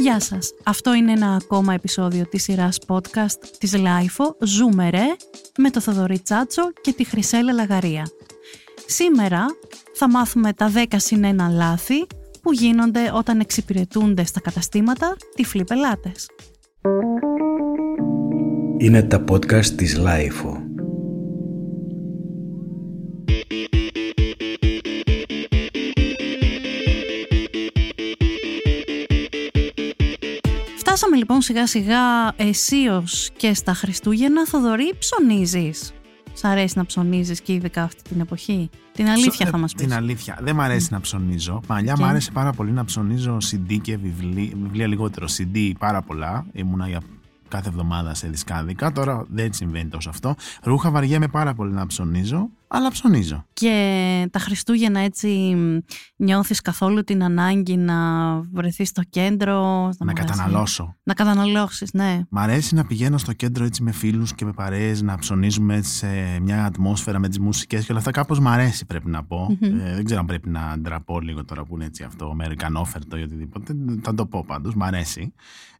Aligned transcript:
Γεια 0.00 0.20
σας. 0.20 0.52
Αυτό 0.64 0.94
είναι 0.94 1.12
ένα 1.12 1.38
ακόμα 1.42 1.74
επεισόδιο 1.74 2.26
της 2.28 2.42
σειράς 2.42 2.78
podcast 2.86 3.38
της 3.58 3.76
LiFO 3.78 4.36
«Ζούμε 4.40 4.90
ρε» 4.90 5.04
με 5.58 5.70
το 5.70 5.80
Θοδωρή 5.80 6.18
Τσάτσο 6.18 6.72
και 6.80 6.92
τη 6.92 7.04
Χρυσέλα 7.04 7.52
Λαγαρία. 7.52 8.06
Σήμερα 8.86 9.46
θα 9.94 10.10
μάθουμε 10.10 10.52
τα 10.52 10.72
10 10.74 10.84
συν 10.96 11.24
1 11.24 11.36
λάθη 11.50 12.06
που 12.42 12.52
γίνονται 12.52 13.10
όταν 13.14 13.40
εξυπηρετούνται 13.40 14.24
στα 14.24 14.40
καταστήματα 14.40 15.16
τυφλοί 15.34 15.64
πελάτες. 15.64 16.28
Είναι 18.78 19.02
τα 19.02 19.24
podcast 19.30 19.66
της 19.66 19.96
LiFO. 19.96 20.69
Φτάσαμε 31.10 31.28
λοιπόν 31.30 31.42
σιγά 31.42 31.66
σιγά 31.66 32.32
αισίως 32.36 33.30
και 33.36 33.54
στα 33.54 33.74
Χριστούγεννα. 33.74 34.46
Θοδωρή, 34.46 34.92
ψωνίζεις. 34.98 35.92
Σ' 36.32 36.44
αρέσει 36.44 36.78
να 36.78 36.86
ψωνίζεις 36.86 37.40
και 37.40 37.52
ειδικά 37.52 37.82
αυτή 37.82 38.02
την 38.02 38.20
εποχή; 38.20 38.70
Την 38.92 39.08
αλήθεια 39.08 39.46
θα 39.46 39.56
μας 39.56 39.72
πεις. 39.74 39.82
Την 39.82 39.94
αλήθεια. 39.94 40.38
Δεν 40.40 40.54
μ' 40.54 40.60
αρέσει 40.60 40.88
να 40.92 41.00
ψωνίζω. 41.00 41.60
Παλιά 41.66 41.92
Και; 41.92 42.02
μου 42.02 42.08
άρεσε 42.08 42.30
πάρα 42.30 42.52
πολύ 42.52 42.70
να 42.70 42.84
ψωνίζω 42.84 43.36
CD 43.50 43.78
και 43.82 43.96
βιβλία, 43.96 44.52
βιβλία 44.62 44.86
λιγότερο. 44.86 45.26
CD 45.38 45.72
πάρα 45.78 46.02
πολλά. 46.02 46.46
Ήμουνα 46.52 46.88
για 46.88 47.00
κάθε 47.48 47.68
εβδομάδα 47.68 48.14
σε 48.14 48.28
δισκάδικα. 48.28 48.92
Τώρα 48.92 49.26
δεν 49.28 49.52
συμβαίνει 49.52 49.88
τόσο 49.88 50.10
αυτό. 50.10 50.34
Ρούχα 50.62 50.90
βαριέμαι 50.90 51.28
πάρα 51.28 51.54
πολύ 51.54 51.72
να 51.72 51.86
ψωνίζω, 51.86 52.50
αλλά 52.72 52.90
ψωνίζω. 52.90 53.46
Και 53.52 54.28
τα 54.30 54.38
Χριστούγεννα 54.38 55.00
έτσι 55.00 55.28
μ, 55.28 55.78
νιώθεις 56.16 56.60
καθόλου 56.60 57.04
την 57.04 57.22
ανάγκη 57.22 57.76
να 57.76 57.96
βρεθείς 58.52 58.88
στο 58.88 59.02
κέντρο. 59.10 59.88
στα 59.92 60.04
να 60.04 60.12
μαγαζιά. 60.12 60.34
καταναλώσω. 60.34 60.96
Να 61.02 61.14
καταναλώσεις, 61.14 61.92
ναι. 61.92 62.20
Μ' 62.28 62.38
αρέσει 62.38 62.74
να 62.74 62.84
πηγαίνω 62.84 63.18
στο 63.18 63.32
κέντρο 63.32 63.64
έτσι 63.64 63.82
με 63.82 63.92
φίλους 63.92 64.34
και 64.34 64.44
με 64.44 64.52
παρέες, 64.52 65.02
να 65.02 65.18
ψωνίζουμε 65.18 65.74
έτσι 65.76 65.92
σε 65.92 66.40
μια 66.40 66.64
ατμόσφαιρα 66.64 67.18
με 67.18 67.28
τις 67.28 67.38
μουσικές 67.38 67.84
και 67.84 67.90
όλα 67.90 68.00
αυτά. 68.00 68.10
Κάπως 68.10 68.38
μ' 68.40 68.48
αρέσει, 68.48 68.86
πρέπει 68.86 69.10
να 69.10 69.24
πω. 69.24 69.56
Μμμ. 69.60 69.80
Ε, 69.80 69.94
δεν 69.94 70.04
ξέρω 70.04 70.20
αν 70.20 70.26
πρέπει 70.26 70.48
να 70.48 70.76
ντραπώ 70.78 71.20
λίγο 71.20 71.44
τώρα 71.44 71.64
που 71.64 71.74
είναι 71.74 71.84
έτσι 71.84 72.02
αυτό, 72.02 72.28
αμερικανόφερτο 72.30 73.16
ή 73.16 73.22
οτιδήποτε. 73.22 73.74
Θα 74.02 74.14
το 74.14 74.26
πω 74.26 74.44
πάντως, 74.46 74.74
μ' 74.74 74.82
αρέσει. 74.82 75.32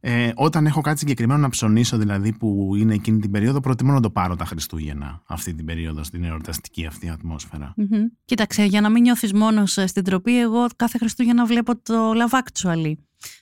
Ε, 0.03 0.31
όταν 0.35 0.65
έχω 0.65 0.81
κάτι 0.81 0.99
συγκεκριμένο 0.99 1.39
να 1.39 1.49
ψωνίσω, 1.49 1.97
δηλαδή 1.97 2.33
που 2.33 2.71
είναι 2.77 2.93
εκείνη 2.93 3.19
την 3.19 3.31
περίοδο, 3.31 3.59
προτιμώ 3.59 3.91
να 3.91 3.99
το 3.99 4.09
πάρω 4.09 4.35
τα 4.35 4.45
Χριστούγεννα, 4.45 5.21
αυτή 5.25 5.53
την 5.53 5.65
περίοδο, 5.65 6.03
στην 6.03 6.23
εορταστική 6.23 6.80
αυτή 6.85 7.09
ατμόσφαιρα. 7.09 7.73
Μμμ. 7.77 8.05
Κοίταξε, 8.25 8.63
για 8.63 8.81
να 8.81 8.89
μην 8.89 9.01
νιώθεις 9.01 9.33
μόνος 9.33 9.77
ε, 9.77 9.87
στην 9.87 10.03
τροπή, 10.03 10.39
εγώ 10.39 10.65
κάθε 10.75 10.97
Χριστούγεννα 10.97 11.45
βλέπω 11.45 11.81
το 11.81 12.11
Love 12.11 12.39
Actually. 12.39 12.93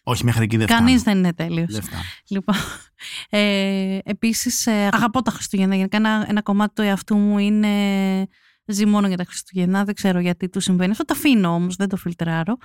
Όχι, 0.04 0.26
μέχρι 0.26 0.44
εκεί 0.44 0.58
δεν 0.58 0.68
Κανείς 0.68 1.02
φτάνω. 1.02 1.16
δεν 1.16 1.18
είναι 1.18 1.34
τέλειος. 1.34 1.72
Δεν 1.72 1.82
φτάνω. 1.82 2.02
Λοιπόν, 2.28 2.56
ε, 3.40 3.98
επίσης 4.04 4.68
ε, 4.68 4.90
αγαπώ 4.92 5.22
τα 5.22 5.32
Χριστούγεννα. 5.32 5.76
Γενικά 5.76 5.98
ένα, 5.98 6.26
ένα 6.28 6.42
κομμάτι 6.42 6.74
του 6.74 6.82
εαυτού 6.82 7.18
μου 7.18 7.38
είναι 7.38 7.68
ζει 8.66 8.86
μόνο 8.86 9.08
για 9.08 9.18
τα 9.18 9.24
Χριστούγεννα. 9.24 9.84
Δεν 9.84 9.96
ξέρω 9.96 10.20
γιατί 10.20 10.50
του 10.50 10.60
συμβαίνει. 10.60 10.92
Αυτό 10.92 11.06
το 11.06 11.14
αφήνω 11.18 11.50
όμως, 11.50 11.76
δεν 11.76 11.90
το 11.90 11.96
φιλτράρω. 11.98 12.58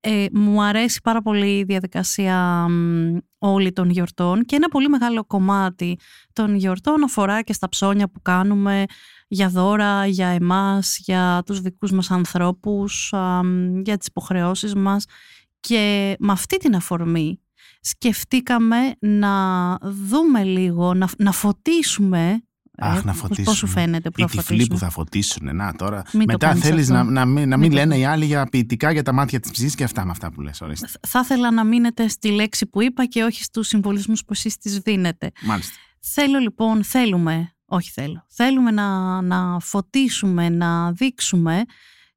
Ε, 0.00 0.26
μου 0.32 0.62
αρέσει 0.62 1.00
πάρα 1.02 1.22
πολύ 1.22 1.58
η 1.58 1.64
διαδικασία 1.64 2.66
μ, 2.68 3.16
όλη 3.38 3.72
των 3.72 3.90
γιορτών 3.90 4.44
και 4.44 4.56
ένα 4.56 4.68
πολύ 4.68 4.88
μεγάλο 4.88 5.24
κομμάτι 5.24 5.98
των 6.32 6.54
γιορτών 6.54 7.04
αφορά 7.04 7.42
και 7.42 7.52
στα 7.52 7.68
ψώνια 7.68 8.08
που 8.08 8.22
κάνουμε 8.22 8.84
για 9.28 9.48
δώρα, 9.48 10.06
για 10.06 10.28
εμάς, 10.28 10.98
για 10.98 11.42
τους 11.46 11.60
δικούς 11.60 11.90
μας 11.92 12.10
ανθρώπους, 12.10 13.12
α, 13.12 13.42
μ, 13.42 13.80
για 13.84 13.96
τις 13.98 14.06
υποχρεώσεις 14.06 14.74
μας 14.74 15.04
και 15.60 16.14
με 16.18 16.32
αυτή 16.32 16.56
την 16.56 16.74
αφορμή 16.74 17.40
σκεφτήκαμε 17.80 18.76
να 19.00 19.74
δούμε 19.82 20.44
λίγο, 20.44 20.94
να, 20.94 21.08
να 21.18 21.32
φωτίσουμε. 21.32 22.42
Αχ, 22.80 22.98
ε, 22.98 23.02
να 23.04 23.12
πώς- 23.12 23.16
φωτίσουμε. 23.20 23.44
Πώς 23.46 23.56
σου 23.56 23.66
φαίνεται 23.66 24.10
που 24.10 24.20
Οι 24.20 24.22
θα 24.22 24.28
τυφλοί 24.28 24.42
φωτίσουμε. 24.42 24.74
που 24.78 24.84
θα 24.84 24.90
φωτίσουν. 24.90 25.56
Να 25.56 25.72
τώρα. 25.74 26.02
Μην 26.12 26.26
το 26.26 26.32
μετά 26.32 26.46
κάνεις 26.46 26.62
θέλεις 26.62 26.90
αυτό. 26.90 27.04
να, 27.04 27.10
να 27.10 27.24
μην, 27.24 27.48
να 27.48 27.56
Μην 27.56 27.58
μην 27.58 27.70
το 27.70 27.76
λένε 27.76 27.88
κάνεις. 27.90 28.02
οι 28.04 28.06
άλλοι 28.06 28.24
για 28.24 28.46
ποιητικά 28.46 28.90
για 28.92 29.02
τα 29.02 29.12
μάτια 29.12 29.40
της 29.40 29.50
ψυχής 29.50 29.74
και 29.74 29.84
αυτά 29.84 30.04
με 30.04 30.10
αυτά 30.10 30.32
που 30.32 30.40
λες. 30.40 30.60
Ορίστε. 30.60 30.88
Θα 31.08 31.20
ήθελα 31.22 31.50
να 31.50 31.64
μείνετε 31.64 32.08
στη 32.08 32.30
λέξη 32.30 32.66
που 32.66 32.82
είπα 32.82 33.04
και 33.06 33.22
όχι 33.22 33.42
στους 33.42 33.66
συμβολισμούς 33.68 34.20
που 34.24 34.32
εσείς 34.32 34.56
τις 34.58 34.78
δίνετε. 34.78 35.30
Μάλιστα. 35.42 35.74
Θέλω 36.00 36.38
λοιπόν, 36.38 36.84
θέλουμε, 36.84 37.52
όχι 37.68 37.90
θέλω, 37.90 38.24
θέλουμε 38.28 38.70
να, 38.70 39.20
να 39.22 39.58
φωτίσουμε, 39.60 40.48
να 40.48 40.92
δείξουμε 40.92 41.64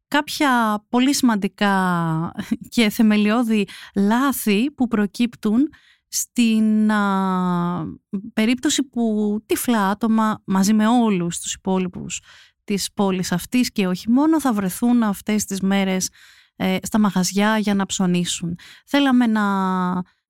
κάποια 0.08 0.84
πολύ 0.90 1.14
σημαντικά 1.14 2.32
και 2.74 2.90
θεμελιώδη 2.90 3.68
λάθη 3.96 4.72
που 4.72 4.88
προκύπτουν 4.88 5.70
στην 6.08 6.92
α, 6.92 7.86
περίπτωση 8.34 8.84
που 8.84 9.38
τυφλά 9.46 9.90
άτομα 9.90 10.42
μαζί 10.46 10.74
με 10.74 10.88
όλους 10.88 11.40
τους 11.40 11.54
υπόλοιπους 11.54 12.22
της 12.64 12.94
πόλης 12.94 13.32
αυτής 13.32 13.72
και 13.72 13.88
όχι 13.88 14.10
μόνο 14.10 14.42
θα 14.42 14.54
βρεθούν 14.54 15.04
αυτές 15.04 15.46
τις 15.46 15.62
μέρες 15.62 16.10
ε, 16.56 16.78
στα 16.82 17.00
μαγαζιά 17.00 17.58
για 17.58 17.76
να 17.76 17.86
ψωνίσουν. 17.86 18.58
Θέλαμε 18.86 19.28
να 19.28 19.44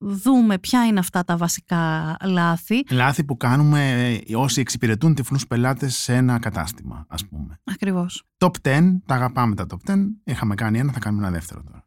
δούμε 0.02 0.60
ποια 0.60 0.86
είναι 0.86 1.00
αυτά 1.00 1.24
τα 1.24 1.38
βασικά 1.38 2.16
λάθη. 2.24 2.84
Λάθη 2.92 3.24
που 3.24 3.38
κάνουμε 3.38 3.90
ε, 4.28 4.36
όσοι 4.36 4.60
εξυπηρετούν 4.62 5.16
τυφλούς 5.16 5.48
πελάτες 5.48 5.96
σε 5.96 6.14
ένα 6.16 6.40
κατάστημα, 6.40 7.06
ας 7.10 7.26
πούμε. 7.28 7.60
Ακριβώς. 7.64 8.24
Top 8.38 8.52
10, 8.62 8.80
τα 9.06 9.16
αγαπάμε 9.16 9.56
τα 9.56 9.66
top 9.70 9.92
10. 9.92 9.96
Είχαμε 10.24 10.56
κάνει 10.56 10.80
ένα, 10.80 10.92
θα 10.92 11.00
κάνουμε 11.00 11.24
ένα 11.28 11.32
δεύτερο 11.36 11.64
τώρα. 11.64 11.86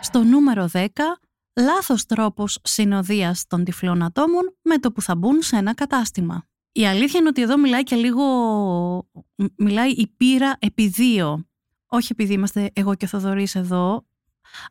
Στο 0.00 0.22
νούμερο 0.24 0.68
10, 0.72 0.86
λάθος 1.60 2.06
τρόπος 2.06 2.58
συνοδείας 2.62 3.44
των 3.46 3.64
τυφλών 3.64 4.02
ατόμων 4.02 4.56
με 4.62 4.78
το 4.78 4.92
που 4.92 5.02
θα 5.02 5.16
μπουν 5.16 5.42
σε 5.42 5.56
ένα 5.56 5.74
κατάστημα. 5.74 6.44
Η 6.72 6.86
αλήθεια 6.86 7.20
είναι 7.20 7.28
ότι 7.28 7.42
εδώ 7.42 7.58
μιλάει 7.58 7.82
και 7.82 7.96
λίγο, 7.96 8.22
μ- 9.34 9.44
μιλάει 9.56 9.90
η 9.90 10.12
πείρα 10.16 10.56
επί 10.58 10.88
δύο. 10.88 11.44
Όχι 11.92 12.08
επειδή 12.12 12.32
είμαστε 12.32 12.70
εγώ 12.72 12.94
και 12.94 13.04
ο 13.04 13.08
Θοδωρής 13.08 13.54
εδώ, 13.54 14.06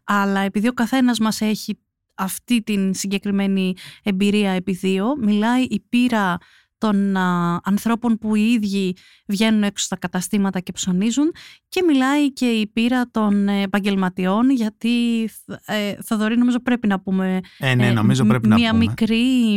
αλλά 0.04 0.40
επειδή 0.40 0.68
ο 0.68 0.74
καθένας 0.74 1.20
μας 1.20 1.42
έχει 1.42 1.80
αυτή 2.16 2.62
την 2.62 2.94
συγκεκριμένη 2.94 3.74
εμπειρία 4.04 4.52
επί 4.52 4.72
δύο, 4.72 5.16
μιλάει 5.18 5.64
η 5.64 5.80
πείρα 5.90 6.38
των 6.80 7.16
α, 7.18 7.60
ανθρώπων 7.64 8.18
που 8.18 8.36
οι 8.36 8.52
ίδιοι 8.52 8.96
βγαίνουν 9.28 9.64
έξω 9.64 9.86
στα 9.86 9.98
καταστήματα 9.98 10.60
και 10.60 10.72
ψωνίζουν 10.72 11.32
και 11.70 11.82
μιλάει 11.88 12.34
και 12.34 12.46
η 12.46 12.68
πείρα 12.68 13.10
των 13.12 13.48
επαγγελματιών 13.48 14.50
γιατί 14.50 15.24
ε, 15.66 15.94
Θοδωρή 16.04 16.38
νομίζω 16.38 16.60
πρέπει 16.62 16.88
να 16.88 17.00
πούμε 17.00 17.40
Ε, 17.58 17.76
ναι, 17.76 17.88
ε, 17.88 17.92
νομίζω 17.92 18.26
μ- 18.26 18.28
πρέπει 18.28 18.48
να 18.48 18.56
μία 18.56 18.72
πούμε. 18.72 18.86
μικρή 18.86 19.56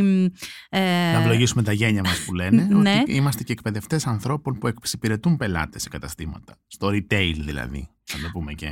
ε, 0.70 0.80
Να 1.12 1.18
ευλογήσουμε 1.20 1.62
τα 1.62 1.72
γένια 1.72 2.02
μας 2.04 2.24
που 2.24 2.34
λένε. 2.34 2.66
Ναι. 2.82 2.98
Ότι 3.02 3.12
είμαστε 3.14 3.42
και 3.42 3.52
εκπαιδευτές 3.52 4.06
ανθρώπων 4.06 4.58
που 4.58 4.66
εξυπηρετούν 4.66 5.36
πελάτες 5.36 5.82
σε 5.82 5.88
καταστήματα. 5.88 6.56
Στο 6.66 6.88
retail 6.88 7.34
δηλαδή. 7.38 7.88
Θα 8.04 8.18
το 8.18 8.28
πούμε 8.32 8.52
και. 8.52 8.68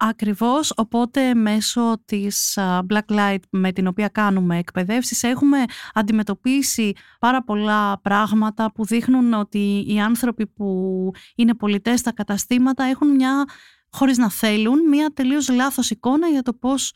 Ακριβώς, 0.00 0.72
οπότε 0.76 1.34
μέσω 1.34 2.02
της 2.04 2.56
α, 2.58 2.86
Black 2.90 3.06
Light 3.08 3.38
με 3.50 3.72
την 3.72 3.86
οποία 3.86 4.08
κάνουμε 4.08 4.58
εκπαιδεύσεις 4.58 5.22
έχουμε 5.22 5.64
αντιμετωπίσει 5.94 6.92
πάρα 7.18 7.44
πολλά 7.44 8.00
πράγματα 8.00 8.72
που 8.72 8.84
δείχνουν 8.84 9.32
ότι 9.32 9.84
οι 9.88 10.00
άνθρωποι 10.00 10.46
που 10.46 11.10
είναι 11.34 11.54
πολιτές 11.54 12.00
στα 12.00 12.12
καταστήματα 12.12 12.84
έχουν 12.84 13.08
μια, 13.08 13.44
χωρίς 13.90 14.18
να 14.18 14.30
θέλουν, 14.30 14.88
μια 14.88 15.10
τελείως 15.14 15.48
λάθος 15.48 15.90
εικόνα 15.90 16.28
για 16.28 16.42
το 16.42 16.52
πώς 16.52 16.92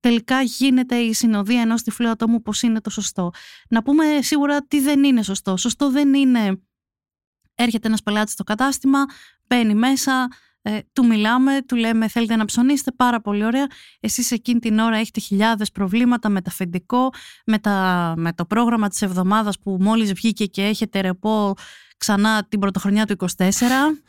τελικά 0.00 0.42
γίνεται 0.42 0.96
η 0.96 1.12
συνοδεία 1.12 1.60
ενός 1.60 1.82
τυφλού 1.82 2.08
ατόμου 2.08 2.42
πώς 2.42 2.62
είναι 2.62 2.80
το 2.80 2.90
σωστό. 2.90 3.30
Να 3.68 3.82
πούμε 3.82 4.04
σίγουρα 4.20 4.66
τι 4.66 4.80
δεν 4.80 5.04
είναι 5.04 5.22
σωστό. 5.22 5.56
Σωστό 5.56 5.90
δεν 5.90 6.14
είναι 6.14 6.60
έρχεται 7.54 7.86
ένας 7.88 8.02
πελάτης 8.02 8.32
στο 8.32 8.44
κατάστημα, 8.44 9.04
μπαίνει 9.46 9.74
μέσα, 9.74 10.28
ε, 10.62 10.78
του 10.92 11.06
μιλάμε, 11.06 11.62
του 11.68 11.76
λέμε 11.76 12.08
θέλετε 12.08 12.36
να 12.36 12.44
ψωνίσετε, 12.44 12.90
πάρα 12.96 13.20
πολύ 13.20 13.44
ωραία. 13.44 13.66
Εσείς 14.00 14.30
εκείνη 14.30 14.58
την 14.60 14.78
ώρα 14.78 14.96
έχετε 14.96 15.20
χιλιάδες 15.20 15.70
προβλήματα 15.70 16.28
με 16.28 16.40
το 16.40 16.48
αφεντικό, 16.52 17.10
με, 17.46 17.58
τα, 17.58 18.14
με 18.16 18.32
το 18.32 18.44
πρόγραμμα 18.44 18.88
της 18.88 19.02
εβδομάδας 19.02 19.58
που 19.58 19.76
μόλις 19.80 20.12
βγήκε 20.12 20.46
και 20.46 20.62
έχετε 20.62 21.00
ρεπό 21.00 21.54
ξανά 22.02 22.44
την 22.48 22.58
πρωτοχρονιά 22.58 23.06
του 23.06 23.16
24. 23.18 23.26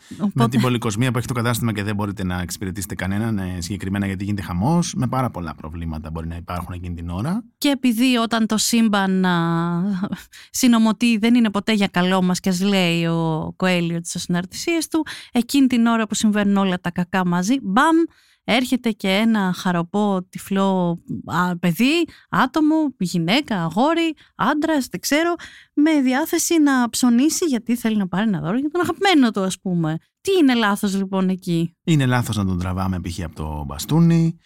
Με 0.07 0.17
Οπότε, 0.19 0.47
την 0.49 0.61
πολυκοσμία 0.61 1.11
που 1.11 1.17
έχει 1.17 1.27
το 1.27 1.33
κατάστημα 1.33 1.73
και 1.73 1.83
δεν 1.83 1.95
μπορείτε 1.95 2.23
να 2.23 2.41
εξυπηρετήσετε 2.41 2.95
κανέναν 2.95 3.37
ε, 3.37 3.57
συγκεκριμένα 3.61 4.05
γιατί 4.05 4.23
γίνεται 4.23 4.41
χαμός. 4.41 4.93
Με 4.97 5.07
πάρα 5.07 5.29
πολλά 5.29 5.55
προβλήματα 5.55 6.09
μπορεί 6.11 6.27
να 6.27 6.35
υπάρχουν 6.35 6.73
εκείνη 6.73 6.95
την 6.95 7.09
ώρα. 7.09 7.43
και 7.57 7.69
επειδή 7.69 8.15
όταν 8.17 8.45
το 8.47 8.57
σύμπαν 8.57 9.25
α, 9.25 10.09
συνομωτεί 10.49 11.17
δεν 11.17 11.35
είναι 11.35 11.49
ποτέ 11.49 11.73
για 11.73 11.87
καλό 11.87 12.21
μας 12.21 12.39
και 12.39 12.49
ας 12.49 12.61
λέει 12.61 13.05
ο 13.05 13.53
Κοέλιος 13.55 14.01
τις 14.01 14.21
συναρτησίες 14.21 14.87
του, 14.87 15.05
εκείνη 15.31 15.67
την 15.67 15.85
ώρα 15.85 16.07
που 16.07 16.15
συμβαίνουν 16.15 16.57
όλα 16.57 16.79
τα 16.81 16.91
κακά 16.91 17.25
μαζί, 17.25 17.55
μπαμ, 17.61 17.95
έρχεται 18.43 18.91
και 18.91 19.09
ένα 19.09 19.53
χαροπό 19.55 20.25
τυφλό 20.29 20.99
α, 21.25 21.57
παιδί, 21.57 22.07
άτομο, 22.29 22.75
γυναίκα, 22.99 23.63
αγόρι, 23.63 24.15
άντρας, 24.35 24.87
δεν 24.87 24.99
ξέρω, 24.99 25.35
με 25.73 26.01
διάθεση 26.01 26.59
να 26.59 26.89
ψωνίσει 26.89 27.45
γιατί 27.45 27.75
θέλει 27.75 27.97
να 27.97 28.07
πάρει 28.07 28.27
ένα 28.27 28.39
δώρο 28.39 28.57
για 28.57 28.69
τον 28.69 28.81
αγαπημένο 28.81 29.31
του, 29.31 29.41
ας 29.41 29.59
πούμε. 29.59 29.97
Τι 30.21 30.31
είναι 30.41 30.53
λάθος 30.53 30.95
λοιπόν 30.95 31.29
εκεί; 31.29 31.75
Είναι 31.83 32.05
λάθος 32.05 32.37
να 32.37 32.45
τον 32.45 32.59
τραβάμε 32.59 32.99
π.χ. 32.99 33.23
από 33.23 33.35
το 33.35 33.63
μπαστούνι, 33.67 34.37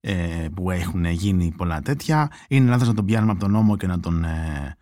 ε, 0.00 0.48
που 0.54 0.70
έχουν 0.70 1.04
γίνει 1.04 1.54
πολλά 1.56 1.80
τέτοια. 1.80 2.30
Είναι 2.48 2.70
λάθος 2.70 2.88
να 2.88 2.94
τον 2.94 3.04
πιάνουμε 3.04 3.32
από 3.32 3.40
τον 3.40 3.50
νόμο 3.50 3.76
και 3.76 3.86
να 3.86 4.00
τον. 4.00 4.24
Ε, 4.24 4.76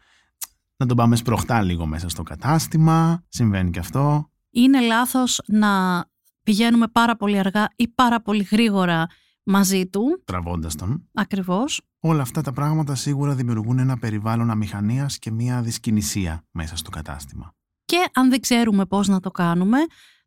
να 0.76 0.86
τον 0.86 0.96
πάμε 0.96 1.16
σπροχτά 1.16 1.62
λίγο 1.62 1.86
μέσα 1.86 2.08
στο 2.08 2.22
κατάστημα. 2.22 3.24
Συμβαίνει 3.28 3.70
και 3.70 3.78
αυτό. 3.78 4.30
Είναι 4.50 4.80
λάθος 4.80 5.40
να 5.46 6.04
πηγαίνουμε 6.42 6.88
πάρα 6.88 7.16
πολύ 7.16 7.38
αργά 7.38 7.68
ή 7.76 7.88
πάρα 7.88 8.20
πολύ 8.22 8.42
γρήγορα 8.42 9.06
μαζί 9.42 9.86
του. 9.86 10.22
Τραβώντας 10.24 10.74
τον. 10.74 11.08
Ακριβώς. 11.14 11.80
Όλα 12.00 12.22
αυτά 12.22 12.40
τα 12.40 12.52
πράγματα 12.52 12.94
σίγουρα 12.94 13.34
δημιουργούν 13.34 13.78
ένα 13.78 13.98
περιβάλλον 13.98 14.50
αμηχανίας 14.50 15.18
και 15.18 15.30
μια 15.30 15.62
δυσκινησία 15.62 16.44
μέσα 16.50 16.76
στο 16.76 16.90
κατάστημα. 16.90 17.54
Και 17.84 18.10
αν 18.14 18.30
δεν 18.30 18.40
ξέρουμε 18.40 18.86
πώς 18.86 19.08
να 19.08 19.20
το 19.20 19.30
κάνουμε, 19.30 19.78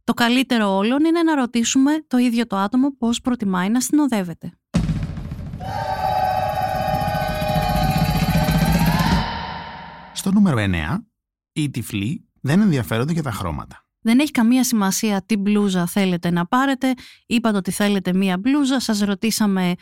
το 0.03 0.13
καλύτερο 0.13 0.75
όλων 0.75 1.05
είναι 1.05 1.23
να 1.23 1.35
ρωτήσουμε 1.35 1.91
το 2.07 2.17
ίδιο 2.17 2.47
το 2.47 2.55
άτομο 2.55 2.97
πώς 2.97 3.21
προτιμάει 3.21 3.69
να 3.69 3.81
συνοδεύεται. 3.81 4.59
Στο 10.13 10.31
νούμερο 10.31 10.57
9, 10.59 10.97
οι 11.53 11.69
τυφλοί 11.69 12.29
δεν 12.41 12.61
ενδιαφέρονται 12.61 13.13
για 13.13 13.23
τα 13.23 13.31
χρώματα. 13.31 13.84
Δεν 14.05 14.19
έχει 14.19 14.31
καμία 14.31 14.63
σημασία 14.63 15.23
τι 15.25 15.37
μπλούζα 15.37 15.85
θέλετε 15.85 16.29
να 16.29 16.45
πάρετε. 16.45 16.93
Είπατε 17.25 17.57
ότι 17.57 17.71
θέλετε 17.71 18.13
μία 18.13 18.37
μπλούζα, 18.37 18.79
σας 18.79 18.99
ρωτήσαμε 18.99 19.73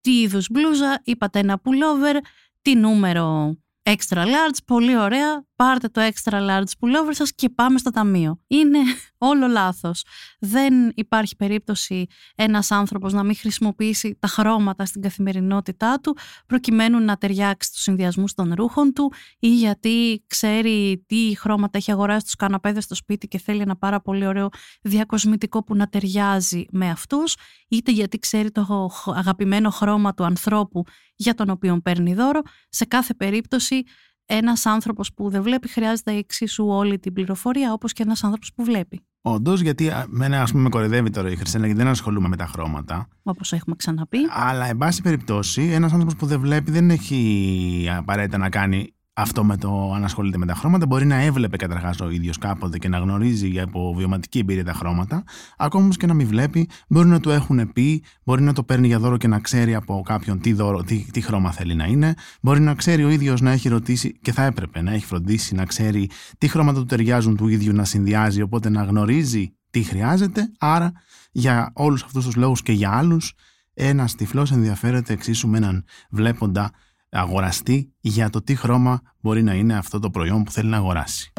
τι 0.00 0.20
είδους 0.20 0.48
μπλούζα, 0.50 1.00
είπατε 1.04 1.38
ένα 1.38 1.60
pullover, 1.64 2.16
τι 2.62 2.74
νούμερο 2.74 3.56
extra 3.82 4.24
large, 4.24 4.56
πολύ 4.66 4.96
ωραία, 4.96 5.44
πάρτε 5.62 5.88
το 5.88 6.00
extra 6.00 6.32
large 6.32 6.72
pullover 6.80 7.10
σας 7.10 7.34
και 7.34 7.48
πάμε 7.48 7.78
στο 7.78 7.90
ταμείο. 7.90 8.40
Είναι 8.46 8.78
όλο 9.30 9.46
λάθος. 9.46 10.04
Δεν 10.40 10.92
υπάρχει 10.94 11.36
περίπτωση 11.36 12.06
ένας 12.34 12.70
άνθρωπος 12.70 13.12
να 13.12 13.22
μην 13.22 13.36
χρησιμοποιήσει 13.36 14.16
τα 14.18 14.28
χρώματα 14.28 14.84
στην 14.84 15.02
καθημερινότητά 15.02 16.00
του 16.00 16.16
προκειμένου 16.46 17.00
να 17.00 17.16
ταιριάξει 17.16 17.72
τους 17.72 17.82
συνδυασμούς 17.82 18.34
των 18.34 18.54
ρούχων 18.54 18.92
του 18.92 19.12
ή 19.38 19.48
γιατί 19.48 20.24
ξέρει 20.26 21.04
τι 21.06 21.34
χρώματα 21.38 21.78
έχει 21.78 21.90
αγοράσει 21.90 22.20
στους 22.20 22.36
καναπέδες 22.36 22.84
στο 22.84 22.94
σπίτι 22.94 23.28
και 23.28 23.38
θέλει 23.38 23.60
ένα 23.60 23.76
πάρα 23.76 24.00
πολύ 24.00 24.26
ωραίο 24.26 24.48
διακοσμητικό 24.82 25.64
που 25.64 25.76
να 25.76 25.86
ταιριάζει 25.86 26.64
με 26.70 26.90
αυτούς 26.90 27.36
είτε 27.68 27.90
γιατί 27.92 28.18
ξέρει 28.18 28.50
το 28.50 28.90
αγαπημένο 29.14 29.70
χρώμα 29.70 30.14
του 30.14 30.24
ανθρώπου 30.24 30.84
για 31.16 31.34
τον 31.34 31.50
οποίο 31.50 31.80
παίρνει 31.82 32.14
δώρο. 32.14 32.40
Σε 32.68 32.84
κάθε 32.84 33.14
περίπτωση 33.14 33.82
ένας 34.26 34.66
άνθρωπος 34.66 35.12
που 35.14 35.30
δεν 35.30 35.42
βλέπει 35.42 35.68
χρειάζεται 35.68 36.12
εξίσου 36.12 36.66
όλη 36.66 36.98
την 36.98 37.12
πληροφορία 37.12 37.72
όπως 37.72 37.92
και 37.92 38.02
ένας 38.02 38.24
άνθρωπος 38.24 38.52
που 38.54 38.64
βλέπει. 38.64 39.00
Όντως, 39.24 39.60
γιατί 39.60 39.90
μένα, 40.06 40.42
ας 40.42 40.50
πούμε, 40.50 40.62
με 40.62 40.68
κορυδεύει 40.68 41.10
τώρα 41.10 41.30
η 41.30 41.36
Χριστίνα, 41.36 41.66
γιατί 41.66 41.80
δεν 41.82 41.90
ασχολούμαι 41.90 42.28
με 42.28 42.36
τα 42.36 42.46
χρώματα. 42.46 43.08
Όπως 43.22 43.52
έχουμε 43.52 43.76
ξαναπεί. 43.76 44.18
Αλλά, 44.30 44.66
εν 44.66 44.76
πάση 44.76 45.02
περιπτώσει, 45.02 45.62
ένας 45.62 45.92
άνθρωπος 45.92 46.16
που 46.16 46.26
δεν 46.26 46.40
βλέπει 46.40 46.70
δεν 46.70 46.90
έχει 46.90 47.88
απαραίτητα 47.96 48.38
να 48.38 48.48
κάνει 48.48 48.94
αυτό 49.22 49.44
με 49.44 49.56
το 49.56 49.92
αν 49.94 50.04
ασχολείται 50.04 50.38
με 50.38 50.46
τα 50.46 50.54
χρώματα. 50.54 50.86
Μπορεί 50.86 51.06
να 51.06 51.14
έβλεπε 51.14 51.56
καταρχάς 51.56 52.00
ο 52.00 52.10
ίδιος 52.10 52.38
κάποτε 52.38 52.78
και 52.78 52.88
να 52.88 52.98
γνωρίζει 52.98 53.60
από 53.60 53.94
βιωματική 53.94 54.38
εμπειρία 54.38 54.64
τα 54.64 54.72
χρώματα. 54.72 55.24
Ακόμα 55.56 55.82
όμως 55.82 55.96
και 55.96 56.06
να 56.06 56.14
μην 56.14 56.26
βλέπει, 56.26 56.68
μπορεί 56.88 57.08
να 57.08 57.20
του 57.20 57.30
έχουν 57.30 57.72
πει, 57.72 58.02
μπορεί 58.24 58.42
να 58.42 58.52
το 58.52 58.62
παίρνει 58.62 58.86
για 58.86 58.98
δώρο 58.98 59.16
και 59.16 59.28
να 59.28 59.40
ξέρει 59.40 59.74
από 59.74 60.02
κάποιον 60.04 60.40
τι, 60.40 60.52
δώρο, 60.52 60.82
τι, 60.82 61.06
τι 61.12 61.20
χρώμα 61.20 61.52
θέλει 61.52 61.74
να 61.74 61.86
είναι. 61.86 62.14
Μπορεί 62.42 62.60
να 62.60 62.74
ξέρει 62.74 63.04
ο 63.04 63.08
ίδιος 63.08 63.40
να 63.40 63.50
έχει 63.50 63.68
ρωτήσει 63.68 64.18
και 64.22 64.32
θα 64.32 64.44
έπρεπε 64.44 64.82
να 64.82 64.92
έχει 64.92 65.04
φροντίσει 65.04 65.54
να 65.54 65.64
ξέρει 65.64 66.10
τι 66.38 66.48
χρώματα 66.48 66.78
του 66.78 66.86
ταιριάζουν 66.86 67.36
του 67.36 67.48
ίδιου 67.48 67.72
να 67.74 67.84
συνδυάζει, 67.84 68.42
οπότε 68.42 68.68
να 68.68 68.82
γνωρίζει 68.82 69.56
τι 69.70 69.82
χρειάζεται. 69.82 70.52
Άρα, 70.58 70.92
για 71.32 71.70
όλους 71.74 72.02
αυτούς 72.02 72.24
τους 72.24 72.36
λόγους 72.36 72.62
και 72.62 72.72
για 72.72 72.90
άλλους, 72.90 73.34
ένας 73.74 74.14
τυφλός 74.14 74.52
ενδιαφέρεται 74.52 75.12
εξίσου 75.12 75.48
με 75.48 75.56
έναν 75.56 75.84
βλέποντα 76.10 76.70
αγοραστεί 77.12 77.94
για 78.00 78.30
το 78.30 78.42
τι 78.42 78.54
χρώμα 78.54 79.00
μπορεί 79.20 79.42
να 79.42 79.54
είναι 79.54 79.76
αυτό 79.76 79.98
το 79.98 80.10
προϊόν 80.10 80.44
που 80.44 80.50
θέλει 80.50 80.68
να 80.68 80.76
αγοράσει. 80.76 81.32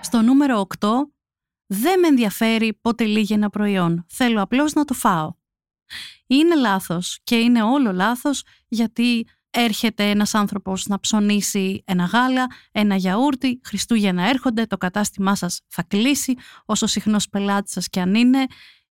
Στο 0.00 0.22
νούμερο 0.22 0.66
8, 0.78 0.88
δεν 1.66 1.98
με 2.00 2.06
ενδιαφέρει 2.06 2.78
πότε 2.80 3.04
λύγει 3.04 3.34
ένα 3.34 3.50
προϊόν. 3.50 4.04
Θέλω 4.08 4.42
απλώς 4.42 4.72
να 4.72 4.84
το 4.84 4.94
φάω. 4.94 5.32
Είναι 6.26 6.54
λάθος 6.54 7.18
και 7.22 7.36
είναι 7.36 7.62
όλο 7.62 7.92
λάθος 7.92 8.42
γιατί 8.68 9.26
έρχεται 9.50 10.10
ένας 10.10 10.34
άνθρωπος 10.34 10.86
να 10.86 11.00
ψωνίσει 11.00 11.82
ένα 11.86 12.04
γάλα, 12.04 12.46
ένα 12.72 12.96
γιαούρτι, 12.96 13.60
Χριστούγεννα 13.64 14.28
έρχονται, 14.28 14.66
το 14.66 14.76
κατάστημά 14.76 15.34
σας 15.34 15.60
θα 15.68 15.82
κλείσει, 15.82 16.34
όσο 16.64 16.86
συχνός 16.86 17.28
πελάτης 17.28 17.72
σας 17.72 17.88
και 17.88 18.00
αν 18.00 18.14
είναι, 18.14 18.46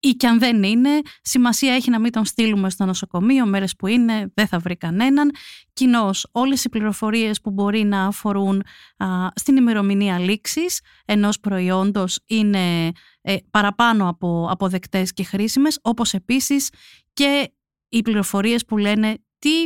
ή 0.07 0.15
και 0.15 0.27
αν 0.27 0.39
δεν 0.39 0.63
είναι, 0.63 1.01
σημασία 1.23 1.75
έχει 1.75 1.91
να 1.91 2.01
μην 2.01 2.13
τον 2.13 2.25
στείλουμε 2.25 2.71
στο 2.71 2.85
νοσοκομείο, 2.85 3.47
μέρες 3.47 3.77
που 3.77 3.87
είναι, 3.87 4.33
δεν 4.35 4.47
θα 4.47 4.59
βρει 4.59 4.77
κανέναν. 4.77 5.31
Κοινώς, 5.73 6.29
όλες 6.33 6.65
οι 6.65 6.69
πληροφορίες 6.69 7.41
που 7.41 7.51
μπορεί 7.51 7.85
να 7.85 8.05
αφορούν 8.07 8.63
στην 9.35 9.57
ημερομηνία 9.57 10.19
λήξης 10.19 10.81
ενός 11.05 11.41
προϊόντος 11.41 12.19
είναι 12.27 12.93
ε, 13.21 13.37
παραπάνω 13.51 14.09
από 14.09 14.49
αποδεκτές 14.51 15.13
και 15.13 15.25
χρήσιμες, 15.25 15.79
όπως 15.83 16.13
επίσης 16.13 16.71
και 17.13 17.53
οι 17.89 18.03
πληροφορίες 18.03 18.65
που 18.65 18.77
λένε 18.77 19.19
τι 19.39 19.65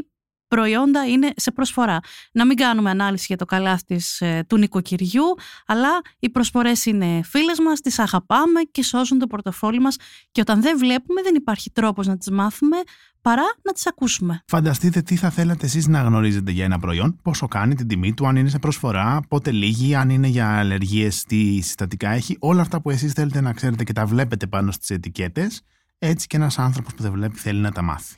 προϊόντα 0.51 1.07
είναι 1.07 1.31
σε 1.37 1.51
προσφορά. 1.51 1.99
Να 2.33 2.47
μην 2.47 2.57
κάνουμε 2.57 2.91
ανάλυση 2.91 3.25
για 3.29 3.37
το 3.37 3.45
καλάθι 3.45 3.85
της, 3.85 4.21
ε, 4.21 4.45
του 4.49 4.59
νοικοκυριού, 4.59 5.25
αλλά 5.67 5.89
οι 6.19 6.31
προσφορές 6.31 6.87
είναι 6.87 7.21
φίλες 7.25 7.59
μας, 7.59 7.81
τις 7.81 7.99
αγαπάμε 7.99 8.61
και 8.71 8.83
σώζουν 8.83 9.19
το 9.19 9.27
πορτοφόλι 9.27 9.81
μας 9.81 9.97
και 10.33 10.41
όταν 10.41 10.63
δεν 10.63 10.79
βλέπουμε 10.79 11.23
δεν 11.23 11.35
υπάρχει 11.35 11.71
τρόπος 11.71 12.07
να 12.07 12.17
τις 12.17 12.31
μάθουμε 12.31 12.77
παρά 13.23 13.43
να 13.63 13.73
τις 13.73 13.87
ακούσουμε. 13.87 14.43
Φανταστείτε 14.47 15.03
τι 15.03 15.17
θα 15.17 15.31
θέλατε 15.31 15.67
εσείς 15.67 15.87
να 15.87 16.03
γνωρίζετε 16.03 16.51
για 16.51 16.65
ένα 16.65 16.79
προϊόν, 16.79 17.19
πόσο 17.23 17.49
κάνει 17.49 17.75
την 17.75 17.89
τιμή 17.89 18.15
του, 18.15 18.27
αν 18.27 18.37
είναι 18.37 18.49
σε 18.49 18.59
προσφορά, 18.59 19.21
πότε 19.29 19.51
λύγει, 19.51 19.95
αν 19.95 20.11
είναι 20.11 20.27
για 20.27 20.59
αλλεργίες, 20.59 21.25
τι 21.25 21.61
συστατικά 21.61 22.11
έχει, 22.11 22.37
όλα 22.41 22.61
αυτά 22.61 22.81
που 22.81 22.91
εσείς 22.91 23.13
θέλετε 23.13 23.41
να 23.41 23.53
ξέρετε 23.53 23.85
και 23.85 23.93
τα 23.93 24.07
βλέπετε 24.07 24.47
πάνω 24.47 24.71
στις 24.71 24.91
ετικέτες, 24.91 25.63
έτσι 25.99 26.27
και 26.27 26.37
ένας 26.37 26.59
άνθρωπος 26.59 26.95
που 26.95 27.03
δεν 27.03 27.13
βλέπει 27.13 27.39
θέλει 27.39 27.61
να 27.61 27.73
τα 27.73 27.83
μάθει. 27.83 28.15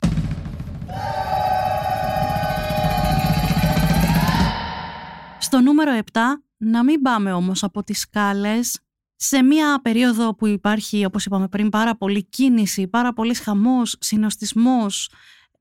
Στο 5.53 5.61
νούμερο 5.61 5.99
7, 6.11 6.19
να 6.57 6.83
μην 6.83 7.01
πάμε 7.01 7.31
όμως 7.31 7.63
από 7.63 7.83
τις 7.83 7.99
σκάλες 7.99 8.79
σε 9.15 9.43
μια 9.43 9.79
περίοδο 9.81 10.35
που 10.35 10.47
υπάρχει, 10.47 11.05
όπως 11.05 11.25
είπαμε 11.25 11.47
πριν, 11.47 11.69
πάρα 11.69 11.97
πολύ 11.97 12.25
κίνηση, 12.25 12.87
πάρα 12.87 13.13
πολύς 13.13 13.39
χαμός, 13.39 13.95
συνοστισμός, 13.99 15.09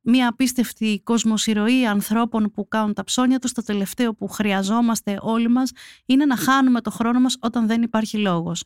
μια 0.01 0.29
απίστευτη 0.29 1.01
κοσμοσυρωή 1.05 1.87
ανθρώπων 1.87 2.51
που 2.51 2.69
κάνουν 2.69 2.95
τα 2.95 3.05
ψώνια 3.05 3.39
τους, 3.39 3.53
το 3.53 3.63
τελευταίο 3.63 4.15
που 4.15 4.29
χρειαζόμαστε 4.29 5.19
όλοι 5.21 5.49
μας 5.49 5.71
είναι 6.07 6.25
να 6.25 6.37
χάνουμε 6.37 6.81
το 6.81 6.91
χρόνο 6.91 7.21
μας 7.21 7.37
όταν 7.41 7.67
δεν 7.67 7.83
υπάρχει 7.83 8.19
λόγος. 8.19 8.65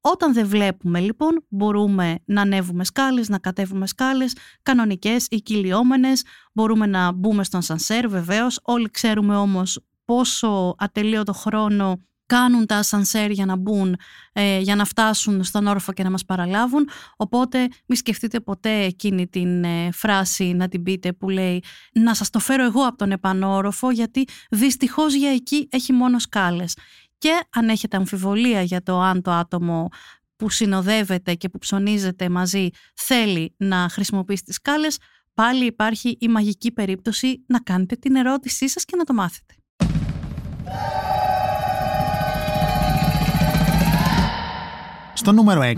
Όταν 0.00 0.32
δεν 0.32 0.46
βλέπουμε 0.46 1.00
λοιπόν 1.00 1.44
μπορούμε 1.48 2.18
να 2.24 2.40
ανέβουμε 2.40 2.84
σκάλες, 2.84 3.28
να 3.28 3.38
κατέβουμε 3.38 3.86
σκάλες, 3.86 4.36
κανονικές 4.62 5.26
ή 5.30 5.40
κυλιόμενες, 5.40 6.24
μπορούμε 6.52 6.86
να 6.86 7.12
μπούμε 7.12 7.44
στον 7.44 7.62
σανσέρ 7.62 8.08
βεβαίως, 8.08 8.60
όλοι 8.62 8.90
ξέρουμε 8.90 9.36
όμως 9.36 9.80
πόσο 10.10 10.74
ατελείωτο 10.78 11.32
χρόνο 11.32 12.00
κάνουν 12.26 12.66
τα 12.66 12.76
ασανσέρ 12.76 13.30
για 13.30 13.46
να 13.46 13.56
μπουν, 13.56 13.96
ε, 14.32 14.58
για 14.58 14.76
να 14.76 14.84
φτάσουν 14.84 15.44
στον 15.44 15.66
όροφο 15.66 15.92
και 15.92 16.02
να 16.02 16.10
μας 16.10 16.24
παραλάβουν. 16.24 16.88
Οπότε 17.16 17.68
μη 17.86 17.96
σκεφτείτε 17.96 18.40
ποτέ 18.40 18.70
εκείνη 18.70 19.28
την 19.28 19.64
ε, 19.64 19.90
φράση 19.92 20.44
να 20.44 20.68
την 20.68 20.82
πείτε 20.82 21.12
που 21.12 21.28
λέει 21.28 21.62
«Να 21.92 22.14
σας 22.14 22.30
το 22.30 22.38
φέρω 22.38 22.64
εγώ 22.64 22.86
από 22.86 22.96
τον 22.96 23.12
επανόροφο 23.12 23.90
γιατί 23.90 24.24
δυστυχώς 24.50 25.14
για 25.14 25.30
εκεί 25.30 25.68
έχει 25.70 25.92
μόνο 25.92 26.18
σκάλες». 26.18 26.76
Και 27.18 27.40
αν 27.50 27.68
έχετε 27.68 27.96
αμφιβολία 27.96 28.62
για 28.62 28.82
το 28.82 29.00
αν 29.00 29.22
το 29.22 29.30
άτομο 29.30 29.88
που 30.36 30.50
συνοδεύεται 30.50 31.34
και 31.34 31.48
που 31.48 31.58
ψωνίζεται 31.58 32.28
μαζί 32.28 32.68
θέλει 32.94 33.54
να 33.56 33.88
χρησιμοποιήσει 33.90 34.42
τις 34.42 34.54
σκάλες, 34.54 34.98
πάλι 35.34 35.64
υπάρχει 35.64 36.16
η 36.20 36.28
μαγική 36.28 36.72
περίπτωση 36.72 37.44
να 37.46 37.60
κάνετε 37.60 37.96
την 37.96 38.16
ερώτησή 38.16 38.68
σας 38.68 38.84
και 38.84 38.96
να 38.96 39.04
το 39.04 39.12
μάθετε. 39.12 39.54
Στο 45.20 45.32
νούμερο 45.32 45.60
6, 45.62 45.74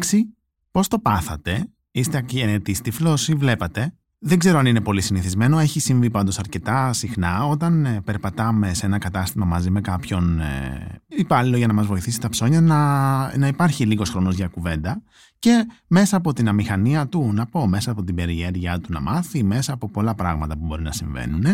πώς 0.70 0.88
το 0.88 0.98
πάθατε, 0.98 1.66
είστε 1.90 2.16
ακίνητοι 2.16 2.74
στη 2.74 2.90
φλώση, 2.90 3.34
βλέπατε, 3.34 3.94
Δεν 4.18 4.38
ξέρω 4.38 4.58
αν 4.58 4.66
είναι 4.66 4.80
πολύ 4.80 5.00
συνηθισμένο. 5.00 5.58
Έχει 5.58 5.80
συμβεί 5.80 6.10
πάντως 6.10 6.38
αρκετά 6.38 6.92
συχνά 6.92 7.46
όταν 7.46 7.84
ε, 7.84 8.00
περπατάμε 8.04 8.74
σε 8.74 8.86
ένα 8.86 8.98
κατάστημα 8.98 9.44
μαζί 9.44 9.70
με 9.70 9.80
κάποιον 9.80 10.40
ε, 10.40 11.00
υπάλληλο 11.06 11.56
για 11.56 11.66
να 11.66 11.72
μας 11.72 11.86
βοηθήσει 11.86 12.20
τα 12.20 12.28
ψώνια 12.28 12.60
να, 12.60 13.36
να 13.36 13.46
υπάρχει 13.46 13.86
λίγος 13.86 14.10
χρόνος 14.10 14.34
για 14.34 14.46
κουβέντα 14.46 15.02
και 15.38 15.66
μέσα 15.86 16.16
από 16.16 16.32
την 16.32 16.48
αμηχανία 16.48 17.06
του, 17.06 17.32
να 17.32 17.46
πω, 17.46 17.66
μέσα 17.66 17.90
από 17.90 18.04
την 18.04 18.14
περιέργειά 18.14 18.78
του 18.78 18.92
να 18.92 19.00
μάθει, 19.00 19.42
μέσα 19.42 19.72
από 19.72 19.88
πολλά 19.88 20.14
πράγματα 20.14 20.58
που 20.58 20.66
μπορεί 20.66 20.82
να 20.82 20.92
συμβαίνουν, 20.92 21.44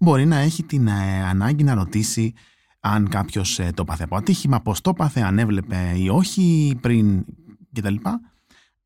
μπορεί 0.00 0.26
να 0.26 0.36
έχει 0.36 0.62
την 0.62 0.86
ε, 0.86 1.24
ανάγκη 1.28 1.64
να 1.64 1.74
ρωτήσει 1.74 2.34
αν 2.84 3.08
κάποιος 3.08 3.58
ε, 3.58 3.70
το 3.74 3.84
πάθε 3.84 4.04
από 4.04 4.16
ατύχημα, 4.16 4.60
πώς 4.60 4.80
το 4.80 4.92
πάθε, 4.92 5.20
αν 5.20 5.38
έβλεπε 5.38 5.92
ή 5.96 6.08
όχι 6.08 6.76
πριν 6.80 7.24
κτλ. 7.72 7.94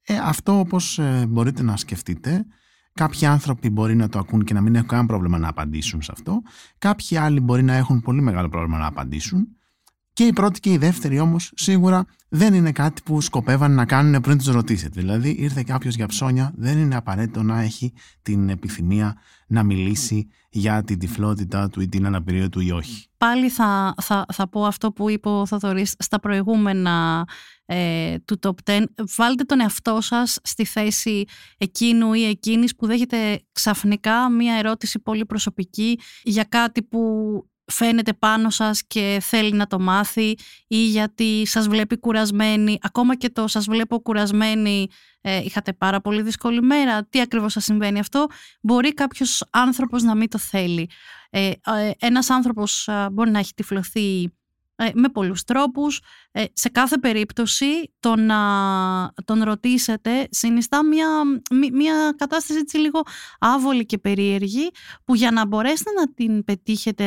Ε, 0.03 0.19
αυτό 0.23 0.59
όπως 0.59 0.99
ε, 0.99 1.27
μπορείτε 1.29 1.63
να 1.63 1.77
σκεφτείτε 1.77 2.47
Κάποιοι 2.97 3.27
άνθρωποι 3.27 3.71
μπορεί 3.71 3.97
να 3.97 4.09
το 4.09 4.19
ακούν 4.19 4.45
και 4.45 4.55
να 4.55 4.61
μην 4.61 4.75
έχουν 4.75 4.89
κανένα 4.89 5.09
πρόβλημα 5.09 5.39
να 5.39 5.49
απαντήσουν 5.49 6.03
σε 6.03 6.13
αυτό. 6.15 6.43
Κάποιοι 6.79 7.17
άλλοι 7.17 7.41
μπορεί 7.41 7.63
να 7.63 7.75
έχουν 7.75 8.01
πολύ 8.01 8.21
μεγάλο 8.21 8.49
πρόβλημα 8.49 8.79
να 8.79 8.87
απαντήσουν. 8.87 9.49
Και 10.13 10.25
η 10.25 10.33
πρώτη 10.33 10.61
και 10.61 10.73
η 10.73 10.77
δεύτερη 10.77 11.19
όμως 11.19 11.53
σίγουρα 11.55 12.05
δεν 12.29 12.55
είναι 12.55 12.73
κάτι 12.73 13.03
που 13.05 13.21
σκοπεύαν 13.21 13.75
να 13.75 13.85
κάνουν 13.85 14.21
πριν 14.21 14.39
τους 14.39 14.47
ρωτήσετε. 14.47 15.01
Δηλαδή, 15.01 15.31
ήρθε 15.31 15.63
κάποιος 15.63 15.95
για 15.95 16.07
ψώνια, 16.07 16.53
δεν 16.57 16.79
είναι 16.79 16.97
απαραίτητο 16.97 17.43
να 17.43 17.61
έχει 17.61 17.93
την 18.23 18.49
επιθυμία 18.49 19.17
να 19.47 19.63
μιλήσει 19.63 20.29
για 20.51 20.83
την 20.83 20.99
τυφλότητά 20.99 21.69
του 21.69 21.81
ή 21.81 21.89
την 21.89 22.07
αναπηρία 22.07 22.49
του 22.49 22.61
ή 22.61 22.71
όχι. 22.71 23.07
Πάλι 23.17 23.49
θα, 23.49 23.95
θα, 24.01 24.25
θα 24.33 24.49
πω 24.49 24.65
αυτό 24.65 24.93
που 24.93 25.11
είπε 25.11 25.29
ο 25.29 25.47
Θοδωρής 25.47 25.95
στα 25.99 26.21
προηγούμενα 26.21 27.25
ε, 27.67 28.17
του 28.25 28.39
Top 28.43 28.55
10. 28.71 28.85
Βάλτε 29.17 29.45
τον 29.45 29.61
εαυτό 29.61 30.01
σας 30.01 30.39
στη 30.43 30.65
θέση 30.65 31.25
εκείνου 31.59 32.13
ή 32.13 32.25
εκείνης 32.25 32.77
που 32.77 32.87
δέχεται 32.87 33.43
ξαφνικά 33.53 34.31
μία 34.31 34.55
ερώτηση 34.55 34.99
πολύ 34.99 35.27
προσωπική 35.27 36.01
για 36.23 36.45
κάτι 36.45 36.83
που 36.83 37.01
φαίνεται 37.67 38.13
πάνω 38.13 38.51
σας 38.51 38.83
και 38.87 39.19
θέλει 39.23 39.53
να 39.53 39.67
το 39.67 39.81
μάθει 39.81 40.37
ή 40.67 40.87
γιατί 40.87 41.47
σας 41.47 41.69
βλέπει 41.69 41.99
κουρασμένη, 41.99 42.79
ακόμα 42.83 43.17
και 43.17 43.31
το 43.31 43.47
σας 43.49 43.65
βλέπω 43.65 44.01
κουρασμένη 44.01 44.89
ε, 45.21 45.41
είχατε 45.45 45.73
πάρα 45.73 46.01
πολύ 46.01 46.23
δύσκολη 46.23 46.63
μέρα, 46.63 47.05
τι 47.05 47.21
ακριβώς 47.21 47.53
σας 47.53 47.65
συμβαίνει 47.65 47.99
αυτό, 47.99 48.27
μπορεί 48.61 48.95
κάποιος 48.95 49.45
άνθρωπος 49.51 50.03
να 50.03 50.15
μην 50.15 50.29
το 50.29 50.39
θέλει. 50.39 50.91
Ε, 51.31 51.49
ε 51.49 51.91
ένας 51.99 52.31
άνθρωπος 52.31 52.89
μπορεί 53.13 53.31
να 53.31 53.39
έχει 53.39 53.55
τυφλωθεί 53.55 54.23
ε, 54.23 54.27
με 54.95 55.09
πολλούς 55.09 55.45
τρόπους. 55.45 56.01
Ε, 56.33 56.45
σε 56.53 56.69
κάθε 56.69 56.99
περίπτωση 56.99 57.95
το 58.01 58.17
να 58.17 58.39
τον 59.25 59.43
ρωτήσετε 59.43 60.29
συνιστά 60.31 60.85
μια, 60.85 61.09
μια 61.73 62.15
κατάσταση 62.17 62.59
έτσι 62.59 62.79
λίγο 62.79 63.03
άβολη 63.39 63.87
και 63.87 63.99
περίεργη 63.99 64.71
που 65.05 65.15
για 65.15 65.31
να 65.31 65.47
μπορέσετε 65.47 65.91
να 65.91 66.13
την 66.15 66.45
πετύχετε 66.45 67.07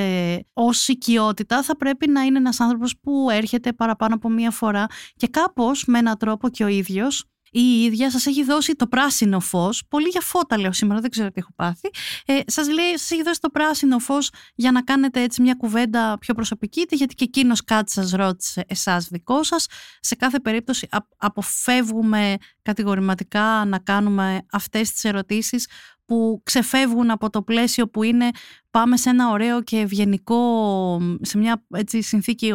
ως 0.53 0.87
οικειότητα 0.87 1.63
θα 1.63 1.77
πρέπει 1.77 2.09
να 2.09 2.21
είναι 2.21 2.37
ένας 2.37 2.59
άνθρωπος 2.59 2.99
που 2.99 3.27
έρχεται 3.31 3.73
παραπάνω 3.73 4.15
από 4.15 4.29
μία 4.29 4.51
φορά 4.51 4.85
και 5.15 5.27
κάπως 5.27 5.85
με 5.85 5.99
έναν 5.99 6.17
τρόπο 6.17 6.49
και 6.49 6.63
ο 6.63 6.67
ίδιος 6.67 7.25
η 7.51 7.81
ίδια 7.83 8.11
σας 8.11 8.25
έχει 8.25 8.43
δώσει 8.43 8.75
το 8.75 8.87
πράσινο 8.87 9.39
φως, 9.39 9.83
πολύ 9.87 10.07
για 10.07 10.21
φώτα 10.21 10.59
λέω 10.59 10.71
σήμερα, 10.71 10.99
δεν 10.99 11.09
ξέρω 11.09 11.27
τι 11.27 11.39
έχω 11.39 11.51
πάθει, 11.55 11.89
ε, 12.25 12.39
σας 12.45 12.69
λέει, 12.69 12.97
σας 12.97 13.11
έχει 13.11 13.23
δώσει 13.23 13.39
το 13.39 13.49
πράσινο 13.49 13.99
φως 13.99 14.29
για 14.55 14.71
να 14.71 14.81
κάνετε 14.81 15.21
έτσι 15.21 15.41
μια 15.41 15.53
κουβέντα 15.53 16.17
πιο 16.19 16.33
προσωπική, 16.33 16.85
γιατί 16.89 17.15
και 17.15 17.23
εκείνος 17.23 17.63
κάτι 17.63 17.91
σας 17.91 18.11
ρώτησε 18.11 18.63
εσάς 18.67 19.07
δικό 19.07 19.43
σας. 19.43 19.65
Σε 19.99 20.15
κάθε 20.15 20.39
περίπτωση 20.39 20.87
αποφεύγουμε 21.17 22.35
κατηγορηματικά 22.61 23.65
να 23.65 23.79
κάνουμε 23.79 24.45
αυτές 24.51 24.91
τις 24.91 25.03
ερωτήσεις 25.03 25.67
που 26.09 26.41
ξεφεύγουν 26.43 27.11
από 27.11 27.29
το 27.29 27.41
πλαίσιο 27.41 27.87
που 27.87 28.03
είναι 28.03 28.29
πάμε 28.71 28.97
σε 28.97 29.09
ένα 29.09 29.29
ωραίο 29.29 29.61
και 29.61 29.77
ευγενικό, 29.77 31.01
σε 31.21 31.37
μια 31.37 31.65
έτσι, 31.73 32.01
συνθήκη 32.01 32.53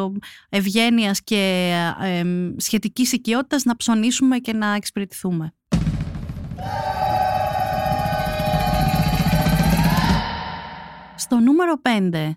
ευγένειας 0.48 1.22
και 1.22 1.72
ε, 2.02 2.22
σχετικής 2.56 3.12
οικειότητας 3.12 3.64
να 3.64 3.76
ψωνίσουμε 3.76 4.38
και 4.38 4.52
να 4.52 4.74
εξυπηρετηθούμε. 4.74 5.54
Στο 11.16 11.38
νούμερο 11.38 11.80
5, 11.82 12.30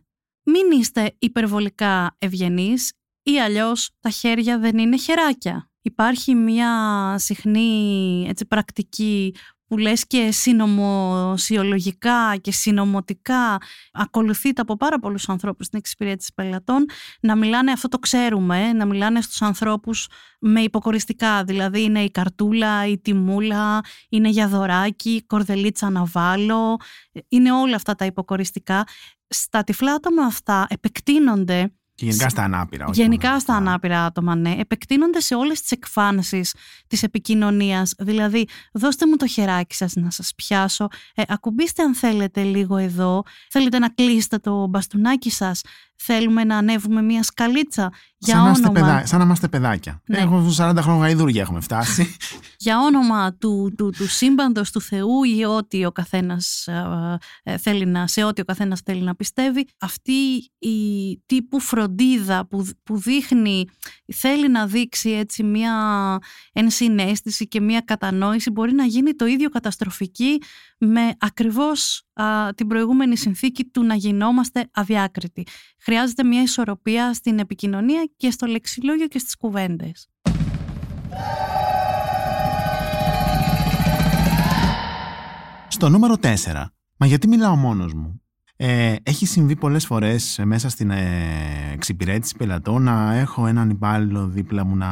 μην 0.44 0.80
είστε 0.80 1.16
υπερβολικά 1.20 2.16
ευγενείς 2.18 2.94
ή 3.24 3.40
αλλιώς 3.40 3.92
τα 4.00 4.10
χέρια 4.10 4.60
δεν 4.60 4.78
είναι 4.78 4.98
χεράκια. 4.98 5.70
Υπάρχει 5.82 6.36
μια 6.36 6.72
συχνή 7.18 8.26
έτσι, 8.30 8.46
πρακτική 8.46 9.36
που 9.68 9.78
λες 9.78 10.08
και 10.08 10.32
συνωμοσιολογικά 10.32 12.36
και 12.42 12.52
συνωμοτικά 12.52 13.58
ακολουθείται 13.92 14.62
από 14.62 14.78
πάρα 14.78 15.00
πολλούς 15.00 15.30
ανθρώπους 15.30 15.66
στην 15.66 15.80
εξυπηρέτηση 15.80 16.32
πελατών 16.36 16.86
να 17.22 17.36
μιλάνε, 17.36 17.72
αυτό 17.72 17.88
το 17.88 18.00
ξέρουμε, 18.00 18.74
να 18.74 18.86
μιλάνε 18.86 19.22
στους 19.22 19.42
ανθρώπους 19.42 20.08
με 20.40 20.62
υποκοριστικά, 20.62 21.44
δηλαδή 21.44 21.84
είναι 21.84 22.00
η 22.00 22.12
καρτούλα, 22.12 22.88
η 22.88 23.00
τιμούλα, 23.00 23.82
είναι 24.10 24.30
για 24.30 24.48
δωράκι, 24.48 25.24
κορδελίτσα 25.28 25.90
να 25.90 26.06
βάλω, 26.06 26.78
είναι 27.28 27.52
όλα 27.52 27.76
αυτά 27.76 27.96
τα 27.96 28.06
υποκοριστικά. 28.06 28.84
Στα 29.28 29.64
τυφλά 29.64 29.94
άτομα 29.94 30.24
αυτά 30.24 30.66
επεκτείνονται 30.70 31.72
και 31.98 32.06
γενικά 32.06 32.30
στα 32.30 32.44
ανάπηρα. 32.44 32.86
Όχι 32.86 33.02
γενικά 33.02 33.40
στα 33.40 33.56
ανάπηρα 33.56 34.06
άτομα, 34.06 34.36
ναι. 34.36 34.56
Επεκτείνονται 34.58 35.20
σε 35.20 35.36
όλες 35.36 35.62
τις 35.62 35.72
εκφάνσεις 35.72 36.54
της 36.88 37.04
επικοινωνίας. 37.04 37.94
Δηλαδή, 37.98 38.48
δώστε 38.74 39.08
μου 39.08 39.16
το 39.16 39.28
χεράκι 39.28 39.76
σας 39.76 39.94
να 39.96 40.12
σας 40.12 40.34
πιάσω. 40.36 40.88
Ε, 41.16 41.24
ακουμπήστε 41.28 41.84
αν 41.84 41.96
θέλετε 41.96 42.44
λίγο 42.44 42.78
εδώ. 42.78 43.24
Θέλετε 43.50 43.80
να 43.80 43.90
κλείσετε 43.90 44.38
το 44.38 44.68
μπαστούνάκι 44.68 45.30
σας. 45.30 45.62
Θέλουμε 45.96 46.44
να 46.44 46.58
ανέβουμε 46.58 47.02
μια 47.02 47.24
σκαλίτσα. 47.24 47.92
Για 48.20 48.36
σαν, 48.36 48.46
όνομα... 48.46 48.72
παιδά, 48.72 49.06
σαν 49.06 49.20
να 49.20 49.26
είμαστε 49.26 49.48
παιδάκια. 49.48 50.02
Ναι. 50.06 50.18
Έχω 50.18 50.54
40 50.58 50.76
χρόνια 50.80 51.02
γαϊδούρια 51.02 51.42
έχουμε 51.42 51.60
φτάσει. 51.62 52.16
για 52.68 52.80
όνομα 52.80 53.34
του, 53.34 53.74
του, 53.78 53.90
του 53.98 54.08
σύμπαντος, 54.08 54.72
του 54.72 54.82
Θεού 54.82 55.24
ή 55.24 55.44
ό,τι 55.44 55.86
ο 55.86 55.92
καθένας 55.92 56.68
ε, 57.44 57.58
θέλει 57.58 57.86
να, 57.86 58.08
σε 58.08 58.24
ό,τι 58.24 58.42
ο 58.42 58.46
καθένας 58.46 58.82
θέλει 58.82 59.02
να 59.02 59.16
πιστεύει. 59.16 59.68
Αυτή 59.80 60.52
η 60.60 61.20
τύπου 61.26 61.60
φροντίδα 61.60 62.48
που, 62.48 62.68
που 62.84 63.00
δείχνει, 63.00 63.66
θέλει 64.14 64.50
να 64.50 64.68
δείξει 64.68 65.10
έτσι 65.10 65.44
μια 65.44 65.74
ενσυναίσθηση 66.54 67.48
και 67.48 67.62
μια 67.62 67.82
κατανόηση 67.82 68.52
μπορεί 68.52 68.74
να 68.74 68.86
γίνει 68.86 69.14
το 69.14 69.26
ίδιο 69.26 69.50
καταστροφική 69.50 70.42
με 70.78 71.16
ακριβώς 71.20 72.08
την 72.56 72.68
προηγούμενη 72.68 73.18
συνθήκη 73.18 73.66
του 73.66 73.84
να 73.84 73.96
γινόμαστε 73.96 74.70
αδιάκριτοι. 74.74 75.48
Χρειάζεται 75.80 76.24
μια 76.24 76.42
ισορροπία 76.42 77.14
στην 77.14 77.40
επικοινωνία 77.40 78.10
και 78.18 78.32
στο 78.32 78.46
λεξιλόγιο 78.46 79.08
και 79.08 79.20
στις 79.20 79.38
κουβέντες. 79.38 80.10
Στο 85.68 85.90
νούμερο 85.90 86.16
4. 86.22 86.28
Μα 86.98 87.06
γιατί 87.08 87.28
μιλάω 87.28 87.56
μόνος 87.56 87.94
μου. 87.94 88.22
Ε, 88.60 88.96
έχει 89.04 89.26
συμβεί 89.26 89.56
πολλές 89.56 89.86
φορές 89.86 90.40
μέσα 90.44 90.70
στην 90.70 90.92
ε, 90.92 91.72
εξυπηρέτηση 91.74 92.36
πελατών 92.36 92.84
να 92.84 93.14
έχω 93.16 93.48
έναν 93.48 93.70
υπάλληλο 93.70 94.28
δίπλα 94.28 94.66
μου 94.66 94.76
να 94.76 94.88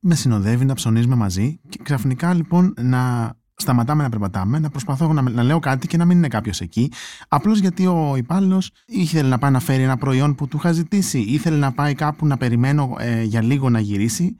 με 0.00 0.14
συνοδεύει, 0.14 0.64
να 0.64 0.74
ψωνίζουμε 0.74 1.14
μαζί 1.14 1.60
και 1.68 1.78
ξαφνικά 1.82 2.34
λοιπόν 2.34 2.74
να 2.80 3.34
σταματάμε 3.58 4.02
να 4.02 4.08
περπατάμε, 4.08 4.58
να 4.58 4.70
προσπαθώ 4.70 5.12
να, 5.12 5.22
να 5.22 5.42
λέω 5.42 5.58
κάτι 5.58 5.86
και 5.86 5.96
να 5.96 6.04
μην 6.04 6.16
είναι 6.16 6.28
κάποιος 6.28 6.60
εκεί. 6.60 6.92
Απλώς 7.28 7.58
γιατί 7.58 7.86
ο 7.86 8.14
υπάλληλος 8.16 8.70
ήθελε 8.86 9.28
να 9.28 9.38
πάει 9.38 9.50
να 9.50 9.60
φέρει 9.60 9.82
ένα 9.82 9.96
προϊόν 9.96 10.34
που 10.34 10.48
του 10.48 10.56
είχα 10.56 10.72
ζητήσει, 10.72 11.18
ήθελε 11.18 11.56
να 11.56 11.72
πάει 11.72 11.94
κάπου 11.94 12.26
να 12.26 12.36
περιμένω 12.36 12.96
ε, 12.98 13.22
για 13.22 13.42
λίγο 13.42 13.70
να 13.70 13.80
γυρίσει, 13.80 14.36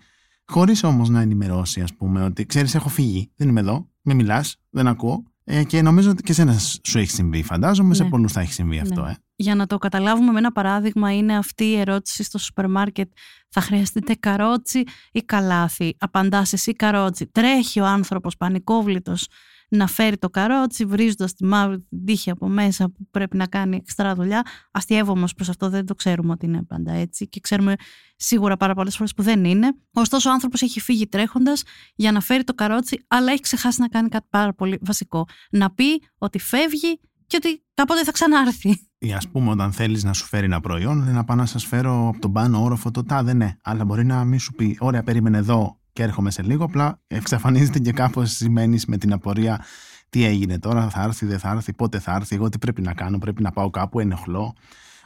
χωρίς 0.46 0.84
όμως 0.84 1.08
να 1.08 1.20
ενημερώσει, 1.20 1.80
ας 1.80 1.94
πούμε, 1.94 2.24
ότι 2.24 2.46
ξέρεις, 2.46 2.74
έχω 2.74 2.88
φύγει, 2.88 3.30
δεν 3.36 3.48
είμαι 3.48 3.60
εδώ, 3.60 3.88
μην 4.02 4.16
μιλάς, 4.16 4.56
δεν 4.70 4.86
ακούω. 4.86 5.22
Ε, 5.44 5.64
και 5.64 5.82
νομίζω 5.82 6.10
ότι 6.10 6.22
και 6.22 6.32
εσένα 6.32 6.58
σου 6.82 6.98
έχει 6.98 7.10
συμβεί, 7.10 7.42
φαντάζομαι, 7.42 7.88
ναι. 7.88 7.94
σε 7.94 8.04
πολλούς 8.04 8.32
θα 8.32 8.40
έχει 8.40 8.52
συμβεί 8.52 8.74
ναι. 8.74 8.80
αυτό. 8.82 9.04
Ε. 9.04 9.16
Για 9.36 9.54
να 9.54 9.66
το 9.66 9.78
καταλάβουμε 9.78 10.32
με 10.32 10.38
ένα 10.38 10.52
παράδειγμα, 10.52 11.16
είναι 11.16 11.36
αυτή 11.36 11.64
η 11.64 11.76
ερώτηση 11.76 12.22
στο 12.22 12.38
σούπερ 12.38 12.68
μάρκετ. 12.68 13.08
Θα 13.48 13.60
χρειαστείτε 13.60 14.14
καρότσι 14.14 14.82
ή 15.12 15.20
καλάθι. 15.20 15.96
Απαντάς 15.98 16.52
εσύ 16.52 16.72
καρότσι. 16.72 17.26
Τρέχει 17.26 17.80
ο 17.80 17.86
άνθρωπος 17.86 18.36
πανικόβλητος 18.36 19.26
να 19.68 19.86
φέρει 19.86 20.18
το 20.18 20.30
καρότσι, 20.30 20.84
βρίζοντας 20.84 21.34
τη 21.34 21.44
μαύρη 21.44 21.80
την 21.88 22.04
τύχη 22.04 22.30
από 22.30 22.48
μέσα 22.48 22.90
που 22.90 23.06
πρέπει 23.10 23.36
να 23.36 23.46
κάνει 23.46 23.76
εξτρά 23.76 24.14
δουλειά. 24.14 24.42
Αστειεύομαι 24.70 25.26
προς 25.36 25.48
αυτό, 25.48 25.68
δεν 25.68 25.86
το 25.86 25.94
ξέρουμε 25.94 26.32
ότι 26.32 26.46
είναι 26.46 26.62
πάντα 26.62 26.92
έτσι 26.92 27.28
και 27.28 27.40
ξέρουμε 27.40 27.74
σίγουρα 28.16 28.56
πάρα 28.56 28.74
πολλές 28.74 28.96
φορές 28.96 29.14
που 29.14 29.22
δεν 29.22 29.44
είναι. 29.44 29.72
Ωστόσο, 29.92 30.30
ο 30.30 30.32
άνθρωπος 30.32 30.62
έχει 30.62 30.80
φύγει 30.80 31.06
τρέχοντας 31.06 31.62
για 31.94 32.12
να 32.12 32.20
φέρει 32.20 32.44
το 32.44 32.54
καρότσι, 32.54 33.04
αλλά 33.08 33.32
έχει 33.32 33.40
ξεχάσει 33.40 33.80
να 33.80 33.88
κάνει 33.88 34.08
κάτι 34.08 34.26
πάρα 34.30 34.54
πολύ 34.54 34.78
βασικό. 34.80 35.24
Να 35.50 35.70
πει 35.70 36.02
ότι 36.18 36.38
φεύγει 36.38 37.00
και 37.28 37.36
ότι 37.36 37.62
κάποτε 37.74 38.04
θα 38.04 38.12
ξανάρθει. 38.12 38.80
Ή 38.98 39.12
ας 39.12 39.28
πούμε, 39.28 39.50
όταν 39.50 39.72
θέλεις 39.72 40.04
να 40.04 40.12
σου 40.12 40.26
φέρει 40.26 40.44
ένα 40.44 40.60
προϊόν, 40.60 41.12
να 41.12 41.24
πάω 41.24 41.36
να 41.36 41.46
σας 41.46 41.64
φέρω 41.64 42.08
από 42.08 42.18
τον 42.18 42.32
πάνω 42.32 42.62
όροφο 42.62 42.90
το 42.90 43.04
τάδε, 43.04 43.32
ναι. 43.32 43.56
Αλλά 43.62 43.84
μπορεί 43.84 44.04
να 44.04 44.24
μην 44.24 44.38
σου 44.38 44.52
πει, 44.52 44.76
Ωραία, 44.80 45.02
περίμενε 45.02 45.38
εδώ 45.38 45.80
και 45.92 46.02
έρχομαι 46.02 46.30
σε 46.30 46.42
λίγο. 46.42 46.64
Απλά 46.64 47.00
εξαφανίζεται 47.06 47.78
και 47.78 47.92
κάπως 47.92 48.30
σημαίνεις 48.30 48.86
με 48.86 48.96
την 48.96 49.12
απορία 49.12 49.64
τι 50.08 50.24
έγινε 50.24 50.58
τώρα, 50.58 50.90
θα 50.90 51.02
έρθει, 51.02 51.26
δεν 51.26 51.38
θα 51.38 51.50
έρθει, 51.50 51.72
πότε 51.72 51.98
θα 51.98 52.14
έρθει, 52.14 52.34
εγώ 52.34 52.48
τι 52.48 52.58
πρέπει 52.58 52.82
να 52.82 52.94
κάνω, 52.94 53.18
πρέπει 53.18 53.42
να 53.42 53.50
πάω 53.50 53.70
κάπου, 53.70 54.00
ενοχλώ. 54.00 54.54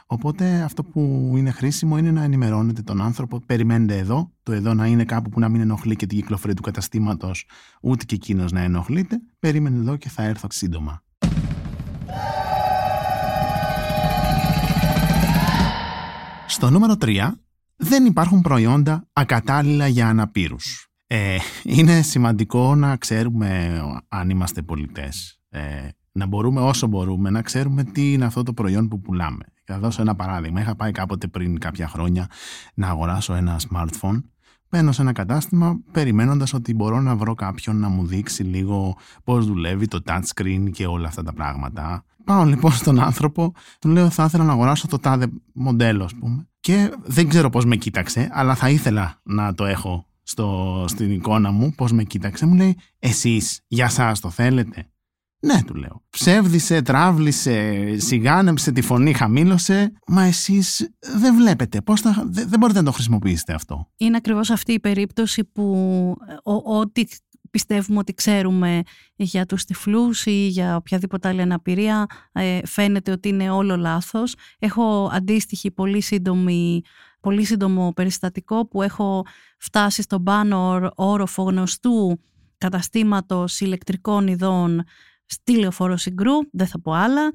Οπότε 0.05 0.61
αυτό 0.61 0.83
που 0.83 1.33
είναι 1.35 1.51
χρήσιμο 1.51 1.97
είναι 1.97 2.11
να 2.11 2.23
ενημερώνετε 2.23 2.81
τον 2.81 3.01
άνθρωπο. 3.01 3.39
Περιμένετε 3.45 3.97
εδώ, 3.97 4.31
το 4.43 4.51
εδώ 4.51 4.73
να 4.73 4.87
είναι 4.87 5.05
κάπου 5.05 5.29
που 5.29 5.39
να 5.39 5.49
μην 5.49 5.61
ενοχλεί 5.61 5.95
και 5.95 6.05
την 6.05 6.17
κυκλοφορία 6.17 6.55
του 6.55 6.61
καταστήματος, 6.61 7.45
ούτε 7.81 8.05
και 8.05 8.15
εκείνος 8.15 8.51
να 8.51 8.61
ενοχλείται. 8.61 9.21
Περίμενε 9.39 9.77
εδώ 9.77 9.95
και 9.95 10.09
θα 10.09 10.23
έρθω 10.23 10.47
σύντομα. 10.51 11.02
Στο 16.53 16.69
νούμερο 16.69 16.95
3 17.01 17.31
δεν 17.75 18.05
υπάρχουν 18.05 18.41
προϊόντα 18.41 19.07
ακατάλληλα 19.13 19.87
για 19.87 20.07
αναπήρους. 20.07 20.87
Ε, 21.07 21.37
είναι 21.63 22.01
σημαντικό 22.01 22.75
να 22.75 22.97
ξέρουμε 22.97 23.81
αν 24.07 24.29
είμαστε 24.29 24.61
πολιτές. 24.61 25.39
Ε, 25.49 25.87
να 26.11 26.25
μπορούμε 26.25 26.61
όσο 26.61 26.87
μπορούμε 26.87 27.29
να 27.29 27.41
ξέρουμε 27.41 27.83
τι 27.83 28.13
είναι 28.13 28.25
αυτό 28.25 28.43
το 28.43 28.53
προϊόν 28.53 28.87
που 28.87 29.01
πουλάμε. 29.01 29.45
Θα 29.63 29.79
δώσω 29.79 30.01
ένα 30.01 30.15
παράδειγμα. 30.15 30.61
Είχα 30.61 30.75
πάει 30.75 30.91
κάποτε 30.91 31.27
πριν 31.27 31.59
κάποια 31.59 31.87
χρόνια 31.87 32.27
να 32.73 32.87
αγοράσω 32.87 33.33
ένα 33.33 33.59
smartphone. 33.69 34.21
Μπαίνω 34.69 34.91
σε 34.91 35.01
ένα 35.01 35.11
κατάστημα 35.11 35.79
περιμένοντας 35.91 36.53
ότι 36.53 36.73
μπορώ 36.73 37.01
να 37.01 37.15
βρω 37.15 37.33
κάποιον 37.33 37.79
να 37.79 37.89
μου 37.89 38.05
δείξει 38.05 38.43
λίγο 38.43 38.97
πώς 39.23 39.45
δουλεύει 39.45 39.87
το 39.87 40.01
touchscreen 40.05 40.69
και 40.71 40.85
όλα 40.85 41.07
αυτά 41.07 41.23
τα 41.23 41.33
πράγματα. 41.33 42.05
Πάω 42.25 42.45
λοιπόν 42.45 42.71
στον 42.71 42.99
άνθρωπο, 42.99 43.53
του 43.79 43.89
λέω 43.89 44.09
θα 44.09 44.23
ήθελα 44.23 44.43
να 44.43 44.51
αγοράσω 44.51 44.87
το 44.87 44.99
τάδε 44.99 45.27
μοντέλο 45.53 46.03
ας 46.03 46.13
πούμε. 46.15 46.47
Και 46.59 46.93
δεν 47.03 47.29
ξέρω 47.29 47.49
πώς 47.49 47.65
με 47.65 47.75
κοίταξε, 47.75 48.29
αλλά 48.31 48.55
θα 48.55 48.69
ήθελα 48.69 49.19
να 49.23 49.53
το 49.53 49.65
έχω 49.65 50.05
στο, 50.23 50.85
στην 50.87 51.11
εικόνα 51.11 51.51
μου, 51.51 51.73
πώς 51.75 51.91
με 51.91 52.03
κοίταξε. 52.03 52.45
Μου 52.45 52.55
λέει 52.55 52.77
εσείς 52.99 53.61
για 53.67 53.89
σας 53.89 54.19
το 54.19 54.29
θέλετε; 54.29 54.87
Ναι, 55.39 55.63
του 55.63 55.75
λέω. 55.75 56.03
Ψεύδισε, 56.09 56.81
τράβλησε, 56.81 57.85
σιγάνεψε 57.97 58.71
τη 58.71 58.81
φωνή, 58.81 59.13
χαμήλωσε. 59.13 59.93
Μα 60.07 60.23
εσείς 60.23 60.89
δεν 60.99 61.35
βλέπετε. 61.35 61.81
Πώς 61.81 62.01
θα, 62.01 62.23
δεν, 62.29 62.59
μπορείτε 62.59 62.79
να 62.79 62.85
το 62.85 62.91
χρησιμοποιήσετε 62.91 63.53
αυτό. 63.53 63.89
Είναι 63.97 64.17
ακριβώς 64.17 64.49
αυτή 64.49 64.73
η 64.73 64.79
περίπτωση 64.79 65.43
που 65.43 66.15
ό,τι 66.63 67.03
πιστεύουμε 67.53 67.99
ότι 67.99 68.13
ξέρουμε 68.13 68.81
για 69.15 69.45
τους 69.45 69.65
τυφλούς 69.65 70.25
ή 70.25 70.47
για 70.47 70.75
οποιαδήποτε 70.75 71.27
άλλη 71.27 71.41
αναπηρία 71.41 72.05
ε, 72.31 72.59
φαίνεται 72.65 73.11
ότι 73.11 73.29
είναι 73.29 73.49
όλο 73.49 73.77
λάθος. 73.77 74.35
Έχω 74.59 75.09
αντίστοιχη 75.13 75.71
πολύ 75.71 76.01
σύντομη 76.01 76.81
πολύ 77.19 77.43
σύντομο 77.43 77.93
περιστατικό 77.93 78.67
που 78.67 78.81
έχω 78.81 79.25
φτάσει 79.57 80.01
στον 80.01 80.23
πάνω 80.23 80.89
όροφο 80.95 81.43
γνωστού 81.43 82.19
καταστήματος 82.57 83.59
ηλεκτρικών 83.59 84.27
ειδών 84.27 84.83
στη 85.25 85.57
λεωφόρο 85.57 85.97
Συγκρού, 85.97 86.33
δεν 86.51 86.67
θα 86.67 86.81
πω 86.81 86.91
άλλα, 86.91 87.29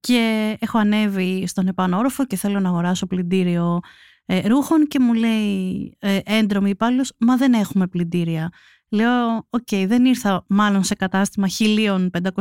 και 0.00 0.56
έχω 0.60 0.78
ανέβει 0.78 1.46
στον 1.46 1.66
επάνω 1.68 1.98
όροφο 1.98 2.26
και 2.26 2.36
θέλω 2.36 2.60
να 2.60 2.68
αγοράσω 2.68 3.06
πλυντήριο 3.06 3.80
ε, 4.24 4.48
ρούχων 4.48 4.86
και 4.86 5.00
μου 5.00 5.14
λέει 5.14 5.94
ε, 5.98 6.18
έντρομη 6.24 6.70
υπάλληλος, 6.70 7.12
μα 7.18 7.36
δεν 7.36 7.52
έχουμε 7.52 7.86
πλυντήρια. 7.86 8.48
Λέω, 8.90 9.46
okay, 9.50 9.84
δεν 9.88 10.04
ήρθα 10.04 10.44
μάλλον 10.48 10.84
σε 10.84 10.94
κατάστημα 10.94 11.46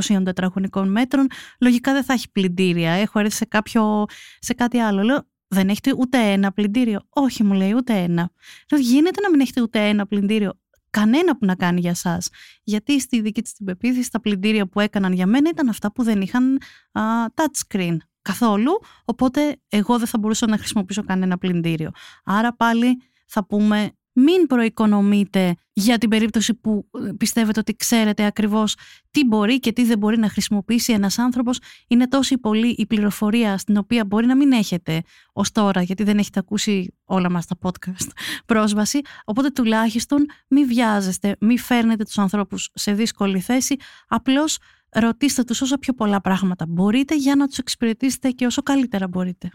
1500 0.07 0.23
τετραγωνικών 0.23 0.91
μέτρων, 0.91 1.27
λογικά 1.59 1.93
δεν 1.93 2.03
θα 2.03 2.13
έχει 2.13 2.31
πλυντήρια, 2.31 2.91
έχω 2.91 3.19
έρθει 3.19 3.35
σε, 3.35 3.45
κάποιο, 3.45 4.05
σε 4.39 4.53
κάτι 4.53 4.77
άλλο. 4.77 5.01
Λέω, 5.01 5.27
δεν 5.47 5.69
έχετε 5.69 5.93
ούτε 5.97 6.17
ένα 6.17 6.51
πλυντήριο. 6.51 6.99
Όχι, 7.09 7.43
μου 7.43 7.53
λέει, 7.53 7.73
ούτε 7.73 7.93
ένα. 7.93 8.31
Λέω, 8.71 8.81
γίνεται 8.81 9.21
να 9.21 9.29
μην 9.29 9.39
έχετε 9.39 9.61
ούτε 9.61 9.87
ένα 9.87 10.05
πλυντήριο 10.07 10.53
κανένα 10.89 11.37
που 11.37 11.45
να 11.45 11.55
κάνει 11.55 11.79
για 11.79 11.89
εσάς. 11.89 12.17
Γιατί 12.63 12.99
στη 12.99 13.21
δική 13.21 13.41
της 13.41 13.53
την 13.53 13.65
πεποίθηση, 13.65 14.11
τα 14.11 14.21
πλυντήρια 14.21 14.67
που 14.67 14.79
έκαναν 14.79 15.13
για 15.13 15.27
μένα 15.27 15.49
ήταν 15.49 15.69
αυτά 15.69 15.91
που 15.91 16.03
δεν 16.03 16.21
είχαν 16.21 16.57
α, 16.91 17.01
touchscreen 17.33 17.97
καθόλου. 18.21 18.71
Οπότε 19.05 19.59
εγώ 19.69 19.97
δεν 19.97 20.07
θα 20.07 20.17
μπορούσα 20.17 20.47
να 20.47 20.57
χρησιμοποιήσω 20.57 21.03
κανένα 21.03 21.37
πλυντήριο. 21.37 21.91
Άρα 22.23 22.55
πάλι 22.55 23.01
θα 23.25 23.45
πούμε 23.45 23.91
μην 24.19 24.47
προοικονομείτε 24.47 25.55
για 25.73 25.97
την 25.97 26.09
περίπτωση 26.09 26.53
που 26.53 26.89
ε, 27.07 27.11
πιστεύετε 27.17 27.59
ότι 27.59 27.75
ξέρετε 27.75 28.25
ακριβώς 28.25 28.75
τι 29.11 29.25
μπορεί 29.25 29.59
και 29.59 29.71
τι 29.71 29.83
δεν 29.83 29.97
μπορεί 29.97 30.17
να 30.17 30.29
χρησιμοποιήσει 30.29 30.93
ένας 30.93 31.19
άνθρωπος. 31.19 31.59
Είναι 31.87 32.07
τόση 32.07 32.37
πολύ 32.37 32.69
η 32.77 32.85
πληροφορία 32.85 33.57
στην 33.57 33.77
οποία 33.77 34.05
μπορεί 34.05 34.25
να 34.25 34.35
μην 34.35 34.51
έχετε 34.51 35.01
ως 35.33 35.51
τώρα, 35.51 35.81
γιατί 35.81 36.03
δεν 36.03 36.17
έχετε 36.17 36.39
ακούσει 36.39 36.93
όλα 37.05 37.29
μας 37.29 37.45
τα 37.45 37.55
podcast 37.61 38.07
πρόσβαση. 38.45 39.01
Οπότε 39.25 39.49
τουλάχιστον 39.49 40.25
μην 40.47 40.67
βιάζεστε, 40.67 41.35
μην 41.39 41.57
φέρνετε 41.57 42.03
τους 42.03 42.17
ανθρώπους 42.17 42.69
σε 42.73 42.93
δύσκολη 42.93 43.39
θέση, 43.39 43.75
απλώς 44.07 44.57
ρωτήστε 44.89 45.43
τους 45.43 45.61
όσο 45.61 45.77
πιο 45.77 45.93
πολλά 45.93 46.21
πράγματα 46.21 46.65
μπορείτε 46.67 47.15
για 47.15 47.35
να 47.35 47.47
τους 47.47 47.57
εξυπηρετήσετε 47.57 48.29
και 48.29 48.45
όσο 48.45 48.61
καλύτερα 48.61 49.07
μπορείτε. 49.07 49.49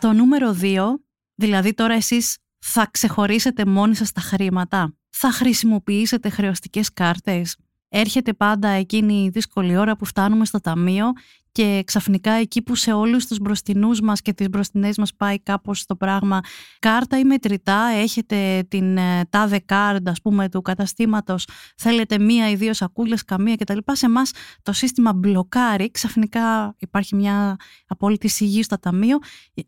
Στο 0.00 0.12
νούμερο 0.12 0.56
2, 0.60 0.86
δηλαδή 1.34 1.74
τώρα 1.74 1.94
εσείς 1.94 2.38
θα 2.58 2.88
ξεχωρίσετε 2.90 3.64
μόνοι 3.64 3.94
σας 3.94 4.12
τα 4.12 4.20
χρήματα, 4.20 4.94
θα 5.10 5.32
χρησιμοποιήσετε 5.32 6.28
χρεωστικές 6.28 6.92
κάρτες. 6.92 7.56
Έρχεται 7.88 8.32
πάντα 8.32 8.68
εκείνη 8.68 9.24
η 9.24 9.28
δύσκολη 9.28 9.76
ώρα 9.76 9.96
που 9.96 10.04
φτάνουμε 10.04 10.44
στο 10.44 10.60
ταμείο 10.60 11.12
και 11.52 11.82
ξαφνικά 11.86 12.32
εκεί 12.32 12.62
που 12.62 12.74
σε 12.74 12.92
όλους 12.92 13.26
τους 13.26 13.38
μπροστινούς 13.38 14.00
μας 14.00 14.20
και 14.22 14.32
τις 14.32 14.48
μπροστινές 14.48 14.98
μας 14.98 15.14
πάει 15.14 15.40
κάπως 15.40 15.86
το 15.86 15.96
πράγμα 15.96 16.40
κάρτα 16.78 17.18
ή 17.18 17.24
μετρητά, 17.24 17.80
έχετε 17.94 18.66
την 18.68 18.96
ε, 18.96 19.24
τάδε 19.30 19.58
κάρτα 19.58 20.10
ας 20.10 20.20
πούμε 20.20 20.48
του 20.48 20.62
καταστήματος, 20.62 21.48
θέλετε 21.76 22.18
μία 22.18 22.50
ή 22.50 22.54
δύο 22.54 22.72
σακούλες, 22.72 23.24
καμία 23.24 23.56
κτλ. 23.56 23.78
Σε 23.92 24.06
εμάς 24.06 24.30
το 24.62 24.72
σύστημα 24.72 25.12
μπλοκάρει, 25.12 25.90
ξαφνικά 25.90 26.74
υπάρχει 26.78 27.14
μια 27.14 27.56
απόλυτη 27.86 28.28
σιγή 28.28 28.62
στο 28.62 28.78
ταμείο. 28.78 29.18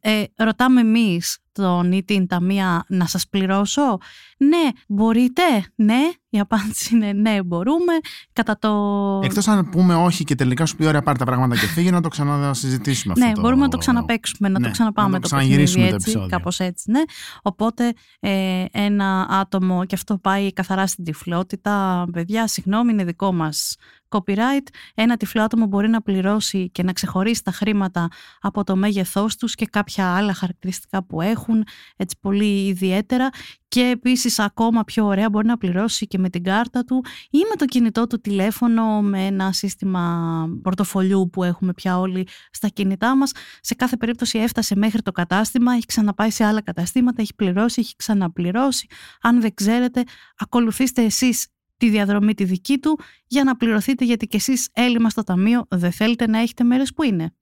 Ε, 0.01 0.25
ρωτάμε 0.37 0.81
εμείς 0.81 1.39
τον 1.53 1.93
ή 1.93 2.05
την 2.05 2.27
ταμεία 2.27 2.85
να 2.89 3.07
σας 3.07 3.29
πληρώσω. 3.29 3.99
Ναι, 4.37 4.71
μπορείτε. 4.89 5.43
Ναι, 5.75 6.11
η 6.29 6.39
απάντηση 6.39 6.95
είναι 6.95 7.13
ναι, 7.13 7.43
μπορούμε. 7.43 7.93
Κατά 8.33 8.59
το... 8.59 9.21
Εκτός 9.23 9.49
αν 9.49 9.69
πούμε 9.69 9.95
όχι 9.95 10.25
και 10.25 10.35
τελικά 10.35 10.67
σου 10.67 10.77
πει 10.77 10.87
ωραία 10.87 11.03
πάρει 11.03 11.19
τα 11.19 11.25
πράγματα 11.25 11.55
και 11.55 11.67
φύγει 11.67 11.91
να 11.91 12.01
το 12.01 12.09
ξανασυζητήσουμε 12.09 13.15
ναι, 13.17 13.25
αυτό. 13.25 13.37
Ναι, 13.37 13.43
μπορούμε 13.43 13.63
να 13.63 13.69
το 13.69 13.77
ξαναπαίξουμε, 13.79 14.49
να 14.49 14.59
ναι, 14.59 14.67
το 14.67 14.73
ξαναπάμε 14.73 15.09
να 15.09 15.21
το, 15.21 15.29
το 15.29 15.37
παιχνίδι 15.37 15.63
έτσι, 15.63 15.81
επεισόδιο. 15.81 16.29
κάπως 16.29 16.59
έτσι, 16.61 16.91
ναι. 16.91 17.01
Οπότε 17.43 17.93
ε, 18.21 18.65
ένα 18.71 19.27
άτομο, 19.31 19.85
και 19.85 19.95
αυτό 19.95 20.19
πάει 20.19 20.53
καθαρά 20.53 20.87
στην 20.87 21.05
τυφλότητα, 21.05 22.07
παιδιά, 22.13 22.47
συγγνώμη, 22.47 22.93
είναι 22.93 23.05
δικό 23.05 23.33
μας 23.33 23.77
copyright, 24.11 24.67
ένα 24.95 25.17
τυφλό 25.17 25.43
άτομο 25.43 25.67
μπορεί 25.67 25.89
να 25.89 26.03
πληρώσει 26.03 26.71
και 26.71 26.83
να 26.83 26.93
ξεχωρίσει 26.93 27.45
τα 27.45 27.51
χρήματα 27.51 28.09
από 28.41 28.65
το 28.65 28.77
μέγεθός 28.77 29.37
τους 29.37 29.55
και 29.55 29.67
κάποια 29.67 30.17
άλλα 30.17 30.35
χαρακτηριστικά 30.35 31.05
που 31.05 31.21
έχουν, 31.21 31.65
έτσι 31.97 32.17
πολύ 32.21 32.67
ιδιαίτερα 32.67 33.31
και 33.71 33.81
επίσης 33.81 34.39
ακόμα 34.39 34.85
πιο 34.85 35.07
ωραία 35.07 35.31
μπορεί 35.31 35.47
να 35.47 35.59
πληρώσει 35.59 36.07
και 36.07 36.19
με 36.19 36.31
την 36.31 36.43
κάρτα 36.43 36.85
του 36.85 37.05
ή 37.31 37.39
με 37.39 37.57
το 37.57 37.65
κινητό 37.65 38.07
του 38.07 38.21
τηλέφωνο 38.21 39.01
με 39.03 39.27
ένα 39.27 39.53
σύστημα 39.53 40.47
πορτοφολιού 40.63 41.31
που 41.33 41.45
έχουμε 41.45 41.73
πια 41.73 41.99
όλοι 41.99 42.27
στα 42.51 42.69
κινητά 42.69 43.17
μας. 43.17 43.33
Σε 43.61 43.75
κάθε 43.75 43.97
περίπτωση 43.97 44.39
έφτασε 44.39 44.77
μέχρι 44.77 45.03
το 45.03 45.13
κατάστημα, 45.13 45.73
έχει 45.73 45.87
ξαναπάει 45.87 46.31
σε 46.31 46.45
άλλα 46.45 46.63
καταστήματα, 46.63 47.23
έχει 47.23 47.35
πληρώσει, 47.35 47.81
έχει 47.81 47.97
ξαναπληρώσει. 47.97 48.87
Αν 49.21 49.41
δεν 49.41 49.55
ξέρετε, 49.55 50.05
ακολουθήστε 50.39 51.03
εσείς 51.03 51.47
τη 51.81 51.91
διαδρομή 51.91 52.35
τη 52.35 52.45
δική 52.45 52.79
του 52.79 52.99
για 53.27 53.45
να 53.45 53.57
πληρωθείτε 53.57 54.05
γιατί 54.05 54.27
κι 54.27 54.37
εσείς 54.37 54.69
έλλειμμα 54.73 55.11
στο 55.11 55.23
ταμείο 55.23 55.67
δεν 55.69 55.93
θέλετε 55.93 56.27
να 56.27 56.39
έχετε 56.39 56.65
μέρες 56.65 56.93
που 56.93 57.03
είναι. 57.03 57.35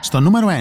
Στο 0.00 0.20
νούμερο 0.20 0.48
1, 0.48 0.52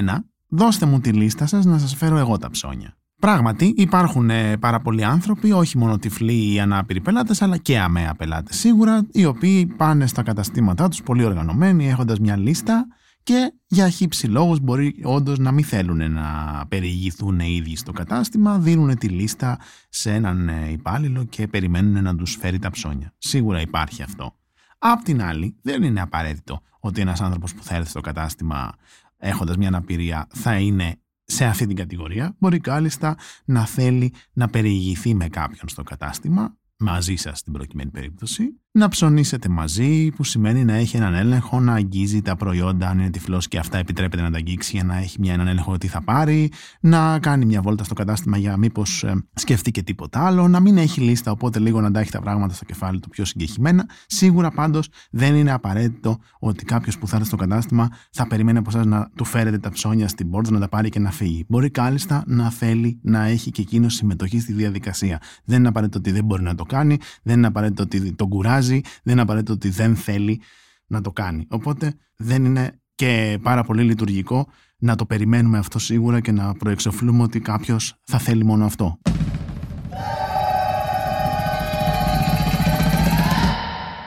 δώστε 0.47 0.85
μου 0.85 0.99
τη 0.99 1.11
λίστα 1.11 1.45
σας 1.45 1.65
να 1.65 1.77
σας 1.77 1.95
φέρω 1.95 2.17
εγώ 2.17 2.37
τα 2.37 2.49
ψώνια. 2.49 2.97
Πράγματι, 3.19 3.73
υπάρχουν 3.77 4.29
ε, 4.29 4.57
πάρα 4.57 4.79
πολλοί 4.79 5.03
άνθρωποι, 5.03 5.51
όχι 5.51 5.77
μόνο 5.77 5.97
τυφλοί 5.97 6.53
ή 6.53 6.59
ανάπηροι 6.59 7.01
πελάτες, 7.01 7.41
αλλά 7.41 7.57
και 7.57 7.79
αμαία 7.79 8.15
πελάτες 8.15 8.57
σίγουρα, 8.57 9.07
οι 9.11 9.25
οποίοι 9.25 9.65
πάνε 9.65 10.07
στα 10.07 10.23
καταστήματά 10.23 10.87
τους 10.87 11.01
πολύ 11.01 11.23
οργανωμένοι, 11.23 11.89
έχοντας 11.89 12.19
μια 12.19 12.37
λίστα 12.37 12.87
και 13.29 13.53
για 13.67 13.89
χύψη 13.89 14.27
λόγους 14.27 14.59
μπορεί 14.59 14.95
όντως 15.03 15.37
να 15.39 15.51
μην 15.51 15.63
θέλουν 15.63 16.11
να 16.11 16.65
περιηγηθούν 16.67 17.39
οι 17.39 17.55
ίδιοι 17.55 17.75
στο 17.75 17.91
κατάστημα, 17.91 18.59
δίνουν 18.59 18.97
τη 18.97 19.07
λίστα 19.07 19.59
σε 19.89 20.13
έναν 20.13 20.49
ε, 20.49 20.71
υπάλληλο 20.71 21.23
και 21.23 21.47
περιμένουν 21.47 22.03
να 22.03 22.15
τους 22.15 22.35
φέρει 22.35 22.59
τα 22.59 22.69
ψώνια. 22.69 23.13
Σίγουρα 23.17 23.61
υπάρχει 23.61 24.03
αυτό. 24.03 24.35
Απ' 24.77 25.01
την 25.01 25.21
άλλη, 25.21 25.55
δεν 25.61 25.83
είναι 25.83 26.01
απαραίτητο 26.01 26.61
ότι 26.79 27.01
ένας 27.01 27.21
άνθρωπος 27.21 27.53
που 27.53 27.63
θα 27.63 27.75
έρθει 27.75 27.89
στο 27.89 28.01
κατάστημα 28.01 28.71
έχοντας 29.17 29.57
μια 29.57 29.67
αναπηρία 29.67 30.27
θα 30.29 30.59
είναι 30.59 31.01
σε 31.23 31.45
αυτή 31.45 31.65
την 31.65 31.75
κατηγορία. 31.75 32.35
Μπορεί 32.39 32.59
κάλλιστα 32.59 33.17
να 33.45 33.65
θέλει 33.65 34.13
να 34.33 34.47
περιηγηθεί 34.47 35.15
με 35.15 35.27
κάποιον 35.27 35.69
στο 35.69 35.83
κατάστημα, 35.83 36.57
μαζί 36.77 37.15
σας 37.15 37.39
στην 37.39 37.53
προκειμένη 37.53 37.89
περίπτωση, 37.89 38.59
να 38.71 38.87
ψωνίσετε 38.87 39.49
μαζί, 39.49 40.09
που 40.09 40.23
σημαίνει 40.23 40.65
να 40.65 40.73
έχει 40.73 40.97
έναν 40.97 41.13
έλεγχο, 41.13 41.59
να 41.59 41.73
αγγίζει 41.73 42.21
τα 42.21 42.35
προϊόντα, 42.35 42.89
αν 42.89 42.99
είναι 42.99 43.09
τυφλός 43.09 43.47
και 43.47 43.57
αυτά 43.57 43.77
επιτρέπεται 43.77 44.21
να 44.21 44.31
τα 44.31 44.37
αγγίξει 44.37 44.71
για 44.75 44.83
να 44.83 44.97
έχει 44.97 45.17
μια, 45.19 45.33
έναν 45.33 45.47
έλεγχο 45.47 45.77
τι 45.77 45.87
θα 45.87 46.01
πάρει, 46.03 46.51
να 46.79 47.19
κάνει 47.19 47.45
μια 47.45 47.61
βόλτα 47.61 47.83
στο 47.83 47.93
κατάστημα 47.93 48.37
για 48.37 48.57
μήπως 48.57 49.03
ε, 49.03 49.25
σκεφτεί 49.33 49.71
και 49.71 49.83
τίποτα 49.83 50.25
άλλο, 50.25 50.47
να 50.47 50.59
μην 50.59 50.77
έχει 50.77 51.01
λίστα, 51.01 51.31
οπότε 51.31 51.59
λίγο 51.59 51.81
να 51.81 51.91
τα 51.91 51.99
έχει 51.99 52.11
τα 52.11 52.19
πράγματα 52.19 52.53
στο 52.53 52.65
κεφάλι 52.65 52.99
του 52.99 53.09
πιο 53.09 53.25
συγκεκριμένα. 53.25 53.89
Σίγουρα 54.05 54.51
πάντως 54.51 54.87
δεν 55.11 55.35
είναι 55.35 55.51
απαραίτητο 55.51 56.17
ότι 56.39 56.65
κάποιος 56.65 56.97
που 56.97 57.07
θα 57.07 57.15
έρθει 57.15 57.27
στο 57.27 57.37
κατάστημα 57.37 57.89
θα 58.11 58.27
περιμένει 58.27 58.57
από 58.57 58.69
εσάς 58.69 58.85
να 58.85 59.09
του 59.15 59.25
φέρετε 59.25 59.57
τα 59.57 59.69
ψώνια 59.69 60.07
στην 60.07 60.29
πόρτα, 60.29 60.51
να 60.51 60.59
τα 60.59 60.69
πάρει 60.69 60.89
και 60.89 60.99
να 60.99 61.11
φύγει. 61.11 61.45
Μπορεί 61.47 61.69
κάλλιστα 61.69 62.23
να 62.27 62.49
θέλει 62.49 62.99
να 63.03 63.25
έχει 63.25 63.51
και 63.51 63.61
εκείνος 63.61 63.93
συμμετοχή 63.93 64.39
στη 64.39 64.53
διαδικασία. 64.53 65.21
Δεν 65.45 65.59
είναι 65.59 65.67
απαραίτητο 65.67 65.97
ότι 65.99 66.11
δεν 66.11 66.25
μπορεί 66.25 66.43
να 66.43 66.55
το 66.55 66.63
κάνει, 66.63 66.97
δεν 67.23 67.37
είναι 67.37 67.47
απαραίτητο 67.47 67.83
ότι 67.83 68.13
τον 68.13 68.29
κουράζει, 68.29 68.58
δεν 68.67 68.83
είναι 69.03 69.21
απαραίτητο 69.21 69.53
ότι 69.53 69.69
δεν 69.69 69.95
θέλει 69.95 70.41
να 70.87 71.01
το 71.01 71.11
κάνει. 71.11 71.45
Οπότε 71.49 71.93
δεν 72.15 72.45
είναι 72.45 72.81
και 72.95 73.39
πάρα 73.41 73.63
πολύ 73.63 73.83
λειτουργικό 73.83 74.47
να 74.77 74.95
το 74.95 75.05
περιμένουμε 75.05 75.57
αυτό 75.57 75.79
σίγουρα 75.79 76.19
και 76.19 76.31
να 76.31 76.53
προεξοφλούμε 76.53 77.23
ότι 77.23 77.39
κάποιος 77.39 77.95
θα 78.03 78.17
θέλει 78.17 78.45
μόνο 78.45 78.65
αυτό. 78.65 78.99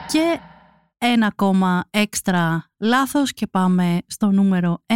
Και 0.07 0.39
ένα 0.97 1.27
ακόμα 1.27 1.85
έξτρα 1.89 2.71
λάθος 2.79 3.33
και 3.33 3.47
πάμε 3.47 3.97
στο 4.07 4.31
νούμερο 4.31 4.83
11. 4.85 4.93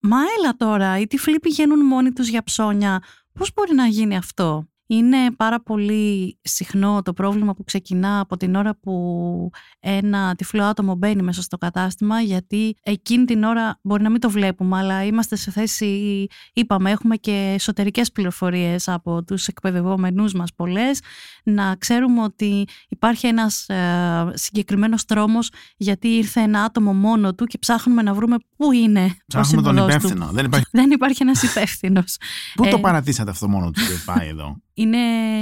Μα 0.00 0.16
έλα 0.38 0.56
τώρα, 0.56 0.98
οι 0.98 1.06
τυφλοί 1.06 1.38
πηγαίνουν 1.38 1.86
μόνοι 1.86 2.12
τους 2.12 2.28
για 2.28 2.42
ψώνια. 2.42 3.02
Πώς 3.32 3.52
μπορεί 3.54 3.74
να 3.74 3.86
γίνει 3.86 4.16
αυτό; 4.16 4.68
Είναι 4.86 5.16
πάρα 5.36 5.62
πολύ 5.62 6.38
συχνό 6.42 7.02
το 7.02 7.12
πρόβλημα 7.12 7.54
που 7.54 7.64
ξεκινά 7.64 8.20
από 8.20 8.36
την 8.36 8.54
ώρα 8.54 8.76
που 8.76 9.50
ένα 9.80 10.34
τυφλό 10.34 10.64
άτομο 10.64 10.94
μπαίνει 10.94 11.22
μέσα 11.22 11.42
στο 11.42 11.58
κατάστημα 11.58 12.20
γιατί 12.20 12.76
εκείνη 12.82 13.24
την 13.24 13.42
ώρα 13.42 13.78
μπορεί 13.82 14.02
να 14.02 14.10
μην 14.10 14.20
το 14.20 14.30
βλέπουμε 14.30 14.78
αλλά 14.78 15.04
είμαστε 15.04 15.36
σε 15.36 15.50
θέση, 15.50 16.26
είπαμε, 16.52 16.90
έχουμε 16.90 17.16
και 17.16 17.52
εσωτερικές 17.54 18.12
πληροφορίες 18.12 18.88
από 18.88 19.24
τους 19.24 19.46
εκπαιδευόμενούς 19.46 20.32
μας 20.32 20.54
πολλές 20.54 21.00
να 21.44 21.76
ξέρουμε 21.76 22.22
ότι 22.22 22.64
υπάρχει 22.88 23.26
ένας 23.26 23.68
ε, 23.68 24.30
συγκεκριμένος 24.34 25.04
τρόμος 25.04 25.50
γιατί 25.76 26.08
ήρθε 26.08 26.40
ένα 26.40 26.62
άτομο 26.62 26.92
μόνο 26.92 27.34
του 27.34 27.44
και 27.44 27.58
ψάχνουμε 27.58 28.02
να 28.02 28.14
βρούμε 28.14 28.36
πού 28.56 28.72
είναι 28.72 29.16
Ψάχνουμε 29.26 29.62
τον 29.62 29.76
υπεύθυνο. 29.76 30.30
Δεν 30.32 30.44
υπάρχει, 30.44 30.66
Δεν 30.80 30.90
υπάρχει 30.90 31.22
ένας 31.22 31.42
υπεύθυνος. 31.42 32.16
Πού 32.54 32.62
το 32.62 32.76
Ε, 32.76 32.80
παρατήσατε 32.80 33.30
αυτό 33.30 33.48
μόνο 33.48 33.70
του 33.70 33.80
και 33.80 34.02
πάει 34.04 34.28
εδώ; 34.28 34.56
Είναι, 34.76 34.98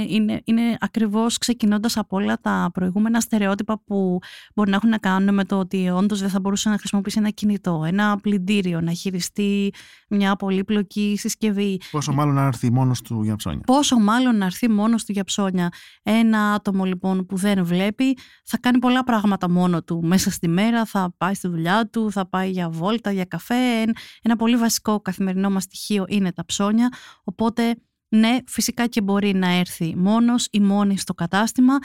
είναι, 0.07 0.41
είναι 0.43 0.77
ακριβώς 0.79 1.37
ξεκινώντας 1.37 1.97
από 1.97 2.15
όλα 2.15 2.39
τα 2.41 2.69
προηγούμενα 2.73 3.19
στερεότυπα 3.19 3.81
που 3.85 4.19
μπορεί 4.55 4.69
να 4.69 4.75
έχουν 4.75 4.89
να 4.89 4.97
κάνουν 4.97 5.33
με 5.33 5.45
το 5.45 5.59
ότι 5.59 5.89
όντως 5.89 6.19
δεν 6.19 6.29
θα 6.29 6.39
μπορούσε 6.39 6.69
να 6.69 6.77
χρησιμοποιήσει 6.77 7.19
ένα 7.19 7.29
κινητό, 7.29 7.83
ένα 7.85 8.17
πλυντήριο, 8.21 8.81
να 8.81 8.91
χειριστεί 8.91 9.73
μια 10.09 10.35
πολύπλοκη 10.35 11.15
συσκευή. 11.17 11.79
Πόσο 11.91 12.13
μάλλον 12.13 12.33
να 12.33 12.45
έρθει 12.45 12.71
μόνος 12.71 13.01
του 13.01 13.23
για 13.23 13.35
ψώνια. 13.35 13.61
Πόσο 13.65 13.99
μάλλον 13.99 14.37
να 14.37 14.45
έρθει 14.45 14.69
μόνος 14.69 15.05
του 15.05 15.11
για 15.11 15.23
ψώνια. 15.23 15.69
Ένα 16.03 16.53
άτομο 16.53 16.85
λοιπόν 16.85 17.25
που 17.25 17.37
δεν 17.37 17.65
βλέπει 17.65 18.17
θα 18.43 18.57
κάνει 18.57 18.79
πολλά 18.79 19.03
πράγματα 19.03 19.49
μόνο 19.49 19.83
του 19.83 20.01
μέσα 20.03 20.31
στη 20.31 20.47
μέρα, 20.47 20.85
θα 20.85 21.13
πάει 21.17 21.33
στη 21.33 21.47
δουλειά 21.47 21.89
του, 21.89 22.11
θα 22.11 22.29
πάει 22.29 22.49
για 22.49 22.69
βόλτα, 22.69 23.11
για 23.11 23.25
καφέ. 23.25 23.81
Ένα 24.21 24.35
πολύ 24.37 24.55
βασικό 24.57 25.01
καθημερινό 25.01 25.49
μας 25.49 25.63
στοιχείο 25.63 26.05
είναι 26.07 26.31
τα 26.31 26.45
ψώνια, 26.45 26.89
οπότε 27.23 27.75
ναι, 28.09 28.37
φυσικά 28.47 28.87
και 28.87 29.01
μπορεί 29.01 29.33
να 29.33 29.47
έρθει 29.47 29.95
μόνος 29.95 30.47
ή 30.51 30.59
μόνη 30.59 30.97
στο 30.97 31.13
κατάστημα 31.13 31.77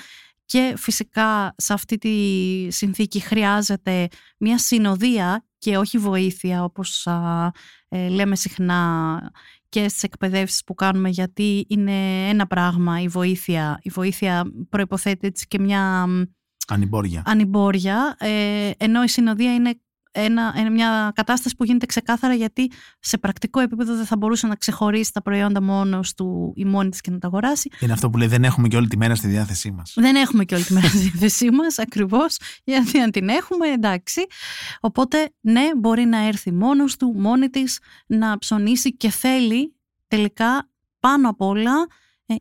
και 0.44 0.74
φυσικά 0.76 1.54
σε 1.56 1.72
αυτή 1.72 1.98
τη 1.98 2.66
συνθήκη 2.70 3.20
χρειάζεται 3.20 4.08
μια 4.38 4.58
συνοδεία 4.58 5.44
και 5.58 5.76
όχι 5.76 5.98
βοήθεια 5.98 6.64
όπως 6.64 7.06
α, 7.06 7.50
ε, 7.88 8.08
λέμε 8.08 8.36
συχνά 8.36 9.20
και 9.68 9.88
στις 9.88 10.02
εκπαιδεύσεις 10.02 10.64
που 10.64 10.74
κάνουμε 10.74 11.08
γιατί 11.08 11.66
είναι 11.68 12.28
ένα 12.28 12.46
πράγμα 12.46 13.00
η 13.00 13.08
βοήθεια. 13.08 13.78
Η 13.82 13.90
βοήθεια 13.90 14.52
προϋποθέτει 14.68 15.26
έτσι 15.26 15.46
και 15.46 15.58
μια 15.58 16.06
μ, 16.06 16.22
Ανυμπόρια. 16.66 17.22
ανυμπόρια 17.26 18.16
ε, 18.18 18.70
ενώ 18.76 19.02
η 19.02 19.08
συνοδεία 19.08 19.54
είναι 19.54 19.80
ένα, 20.12 20.54
είναι 20.56 20.70
μια 20.70 21.12
κατάσταση 21.14 21.56
που 21.56 21.64
γίνεται 21.64 21.86
ξεκάθαρα 21.86 22.34
γιατί 22.34 22.70
σε 23.00 23.18
πρακτικό 23.18 23.60
επίπεδο 23.60 23.96
δεν 23.96 24.04
θα 24.06 24.16
μπορούσε 24.16 24.46
να 24.46 24.54
ξεχωρίσει 24.54 25.12
τα 25.12 25.22
προϊόντα 25.22 25.62
μόνος 25.62 26.14
του 26.14 26.52
ή 26.56 26.64
μόνη 26.64 26.88
της 26.88 27.00
και 27.00 27.10
να 27.10 27.18
τα 27.18 27.26
αγοράσει. 27.26 27.70
Είναι 27.80 27.92
αυτό 27.92 28.10
που 28.10 28.18
λέει 28.18 28.28
δεν 28.28 28.44
έχουμε 28.44 28.68
και 28.68 28.76
όλη 28.76 28.88
τη 28.88 28.96
μέρα 28.96 29.14
στη 29.14 29.28
διάθεσή 29.28 29.70
μας. 29.70 29.92
Δεν 29.96 30.16
έχουμε 30.16 30.44
και 30.44 30.54
όλη 30.54 30.64
τη 30.64 30.72
μέρα 30.72 30.88
στη 30.88 30.98
διάθεσή 30.98 31.50
μας, 31.50 31.78
ακριβώς, 31.78 32.36
γιατί 32.64 32.98
αν 32.98 33.10
την 33.10 33.28
έχουμε, 33.28 33.68
εντάξει. 33.68 34.26
Οπότε, 34.80 35.32
ναι, 35.40 35.68
μπορεί 35.76 36.04
να 36.04 36.26
έρθει 36.26 36.52
μόνος 36.52 36.96
του, 36.96 37.14
μόνη 37.16 37.48
της, 37.48 37.78
να 38.06 38.38
ψωνίσει 38.38 38.96
και 38.96 39.10
θέλει 39.10 39.74
τελικά 40.08 40.68
πάνω 41.00 41.28
απ' 41.28 41.40
όλα 41.40 41.72
ε, 41.72 41.88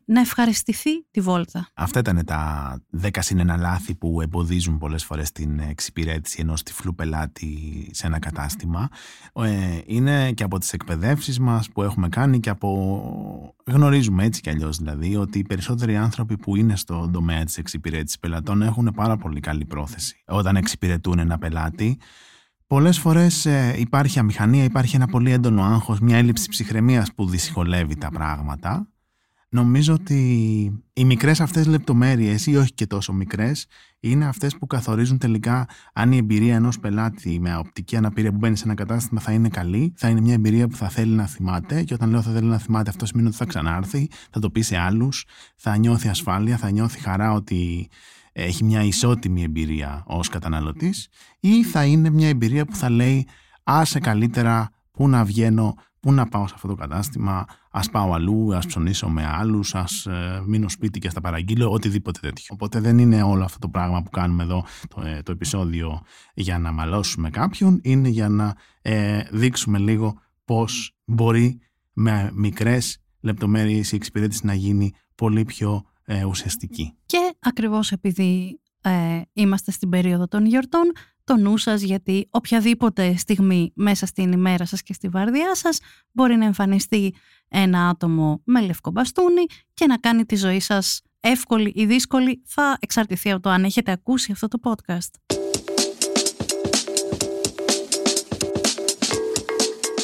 να 0.04 0.20
ευχαριστηθεί 0.20 1.04
τη 1.10 1.20
βόλτα. 1.20 1.68
Αυτά 1.74 1.98
ήταν 1.98 2.24
τα 2.24 2.82
10 3.02 3.08
συνένα 3.18 3.56
λάθη 3.56 3.94
που 3.94 4.20
εμποδίζουν 4.20 4.78
πολλές 4.78 5.04
φορές 5.04 5.32
την 5.32 5.58
εξυπηρέτηση 5.58 6.40
ενός 6.40 6.62
τυφλού 6.62 6.94
πελάτη 6.94 7.88
σε 7.92 8.06
ένα 8.06 8.18
κατάστημα. 8.18 8.88
Ε, 9.32 9.78
είναι 9.86 10.32
και 10.32 10.42
από 10.42 10.58
τις 10.58 10.72
εκπαιδεύσεις 10.72 11.38
μας 11.38 11.68
που 11.70 11.82
έχουμε 11.82 12.08
κάνει 12.08 12.40
και 12.40 12.50
από... 12.50 13.54
Γνωρίζουμε 13.66 14.24
έτσι 14.24 14.40
κι 14.40 14.50
αλλιώς 14.50 14.76
δηλαδή 14.76 15.16
ότι 15.16 15.38
οι 15.38 15.42
περισσότεροι 15.42 15.96
άνθρωποι 15.96 16.36
που 16.36 16.56
είναι 16.56 16.76
στον 16.76 17.12
τομέα 17.12 17.44
της 17.44 17.58
εξυπηρέτησης 17.58 18.18
πελατών 18.18 18.62
έχουν 18.62 18.92
πάρα 18.94 19.16
πολύ 19.16 19.40
καλή 19.40 19.64
πρόθεση. 19.64 20.22
Όταν 20.26 20.56
εξυπηρετούν 20.56 21.18
ένα 21.18 21.38
πελάτη 21.38 21.98
Πολλές 22.70 22.98
φορές 22.98 23.46
ε, 23.46 23.74
υπάρχει 23.78 24.18
αμηχανία, 24.18 24.64
υπάρχει 24.64 24.96
ένα 24.96 25.06
πολύ 25.06 25.32
έντονο 25.32 25.62
άγχος, 25.62 26.00
μια 26.00 26.16
έλλειψη 26.16 26.48
ψυχραιμίας 26.48 27.14
που 27.14 27.26
δυσκολεύει 27.26 27.96
τα 27.96 28.10
πράγματα. 28.10 28.88
Νομίζω 29.52 29.94
ότι 29.94 30.16
οι 30.92 31.04
μικρές 31.04 31.40
αυτές 31.40 31.66
λεπτομέρειες 31.66 32.46
ή 32.46 32.56
όχι 32.56 32.72
και 32.74 32.86
τόσο 32.86 33.12
μικρές 33.12 33.66
είναι 34.00 34.26
αυτές 34.26 34.56
που 34.56 34.66
καθορίζουν 34.66 35.18
τελικά 35.18 35.68
αν 35.92 36.12
η 36.12 36.16
εμπειρία 36.16 36.54
ενός 36.54 36.80
πελάτη 36.80 37.40
με 37.40 37.56
οπτική 37.56 37.96
αναπηρία 37.96 38.30
που 38.30 38.36
μπαίνει 38.36 38.56
σε 38.56 38.64
ένα 38.64 38.74
κατάστημα 38.74 39.20
θα 39.20 39.32
είναι 39.32 39.48
καλή, 39.48 39.92
θα 39.96 40.08
είναι 40.08 40.20
μια 40.20 40.34
εμπειρία 40.34 40.68
που 40.68 40.76
θα 40.76 40.88
θέλει 40.88 41.12
να 41.12 41.26
θυμάται. 41.26 41.82
Και 41.82 41.94
όταν 41.94 42.10
λέω 42.10 42.22
θα 42.22 42.32
θέλει 42.32 42.46
να 42.46 42.58
θυμάται 42.58 42.90
αυτό 42.90 43.06
σημαίνει 43.06 43.28
ότι 43.28 43.36
θα 43.36 43.44
ξανάρθει, 43.44 44.08
θα 44.30 44.40
το 44.40 44.50
πει 44.50 44.60
σε 44.60 44.76
άλλους, 44.76 45.24
θα 45.56 45.76
νιώθει 45.76 46.08
ασφάλεια, 46.08 46.56
θα 46.56 46.70
νιώθει 46.70 47.00
χαρά 47.00 47.32
ότι 47.32 47.88
έχει 48.32 48.64
μια 48.64 48.82
ισότιμη 48.82 49.42
εμπειρία 49.42 50.02
ως 50.06 50.28
καταναλωτής 50.28 51.08
ή 51.40 51.64
θα 51.64 51.84
είναι 51.84 52.10
μια 52.10 52.28
εμπειρία 52.28 52.64
που 52.64 52.76
θα 52.76 52.90
λέει 52.90 53.26
άσε 53.62 53.98
καλύτερα 53.98 54.70
πού 54.90 55.08
να 55.08 55.24
βγαίνω, 55.24 55.74
πού 56.00 56.12
να 56.12 56.26
πάω 56.26 56.46
σε 56.46 56.52
αυτό 56.54 56.68
το 56.68 56.74
κατάστημα, 56.74 57.44
ας 57.70 57.90
πάω 57.90 58.12
αλλού, 58.12 58.54
ας 58.54 58.66
ψωνίσω 58.66 59.08
με 59.08 59.26
άλλους, 59.26 59.74
ας 59.74 60.06
ε, 60.06 60.42
μείνω 60.46 60.68
σπίτι 60.68 60.98
και 60.98 61.06
ας 61.06 61.14
τα 61.14 61.20
παραγγείλω, 61.20 61.70
οτιδήποτε 61.70 62.20
τέτοιο. 62.20 62.46
Οπότε 62.48 62.80
δεν 62.80 62.98
είναι 62.98 63.22
όλο 63.22 63.44
αυτό 63.44 63.58
το 63.58 63.68
πράγμα 63.68 64.02
που 64.02 64.10
κάνουμε 64.10 64.42
εδώ 64.42 64.64
το, 64.94 65.02
ε, 65.02 65.22
το 65.22 65.32
επεισόδιο 65.32 66.00
για 66.34 66.58
να 66.58 66.72
μαλώσουμε 66.72 67.30
κάποιον, 67.30 67.80
είναι 67.82 68.08
για 68.08 68.28
να 68.28 68.54
ε, 68.82 69.22
δείξουμε 69.30 69.78
λίγο 69.78 70.20
πώς 70.44 70.96
μπορεί 71.04 71.60
με 71.92 72.30
μικρές 72.34 72.98
λεπτομέρειες 73.20 73.92
η 73.92 73.96
εξυπηρέτηση 73.96 74.46
να 74.46 74.54
γίνει 74.54 74.92
πολύ 75.14 75.44
πιο 75.44 75.84
ε, 76.04 76.24
ουσιαστική. 76.24 76.94
Και 77.06 77.34
ακριβώς 77.38 77.92
επειδή 77.92 78.60
ε, 78.80 79.20
είμαστε 79.32 79.70
στην 79.70 79.88
περίοδο 79.88 80.28
των 80.28 80.46
γιορτών, 80.46 80.92
το 81.30 81.36
νου 81.36 81.56
σας 81.56 81.82
γιατί 81.82 82.28
οποιαδήποτε 82.30 83.16
στιγμή 83.16 83.72
μέσα 83.74 84.06
στην 84.06 84.32
ημέρα 84.32 84.64
σας 84.64 84.82
και 84.82 84.92
στη 84.92 85.08
βάρδιά 85.08 85.54
σας 85.54 85.78
μπορεί 86.12 86.36
να 86.36 86.44
εμφανιστεί 86.44 87.14
ένα 87.48 87.88
άτομο 87.88 88.40
με 88.44 88.60
λευκό 88.60 88.90
μπαστούνι 88.90 89.44
και 89.74 89.86
να 89.86 89.96
κάνει 89.96 90.24
τη 90.24 90.36
ζωή 90.36 90.60
σας 90.60 91.02
εύκολη 91.20 91.72
ή 91.74 91.84
δύσκολη 91.84 92.42
θα 92.46 92.76
εξαρτηθεί 92.80 93.30
από 93.30 93.42
το 93.42 93.48
αν 93.48 93.64
έχετε 93.64 93.90
ακούσει 93.90 94.32
αυτό 94.32 94.48
το 94.48 94.58
podcast. 94.62 95.36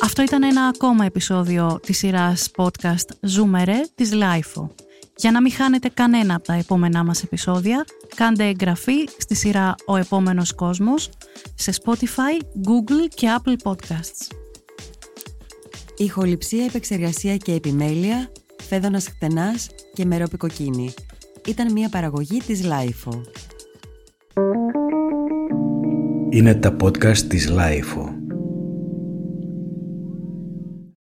Αυτό 0.02 0.22
ήταν 0.22 0.42
ένα 0.42 0.66
ακόμα 0.66 1.04
επεισόδιο 1.04 1.80
της 1.82 1.98
σειράς 1.98 2.50
podcast 2.56 3.28
Zoomere 3.36 3.80
της 3.94 4.10
Lifeo. 4.12 4.85
Για 5.18 5.30
να 5.30 5.40
μην 5.40 5.52
χάνετε 5.52 5.88
κανένα 5.88 6.34
από 6.34 6.44
τα 6.44 6.54
επόμενά 6.54 7.04
μας 7.04 7.22
επεισόδια, 7.22 7.84
κάντε 8.14 8.44
εγγραφή 8.44 9.08
στη 9.18 9.34
σειρά 9.34 9.74
«Ο 9.86 9.96
επόμενος 9.96 10.54
κόσμος» 10.54 11.10
σε 11.54 11.72
Spotify, 11.82 12.42
Google 12.42 13.08
και 13.14 13.28
Apple 13.38 13.70
Podcasts. 13.70 14.34
Ηχοληψία, 15.96 16.64
επεξεργασία 16.64 17.36
και 17.36 17.52
επιμέλεια, 17.52 18.30
φέδωνας 18.62 19.06
χτενάς 19.08 19.68
και 19.94 20.04
μερόπικοκίνη. 20.04 20.94
Ήταν 21.46 21.72
μια 21.72 21.88
παραγωγή 21.88 22.38
της 22.38 22.60
Lifeo. 22.64 23.20
Είναι 26.30 26.54
τα 26.54 26.76
podcast 26.80 27.18
της 27.18 27.50
Lifeo. 27.50 28.15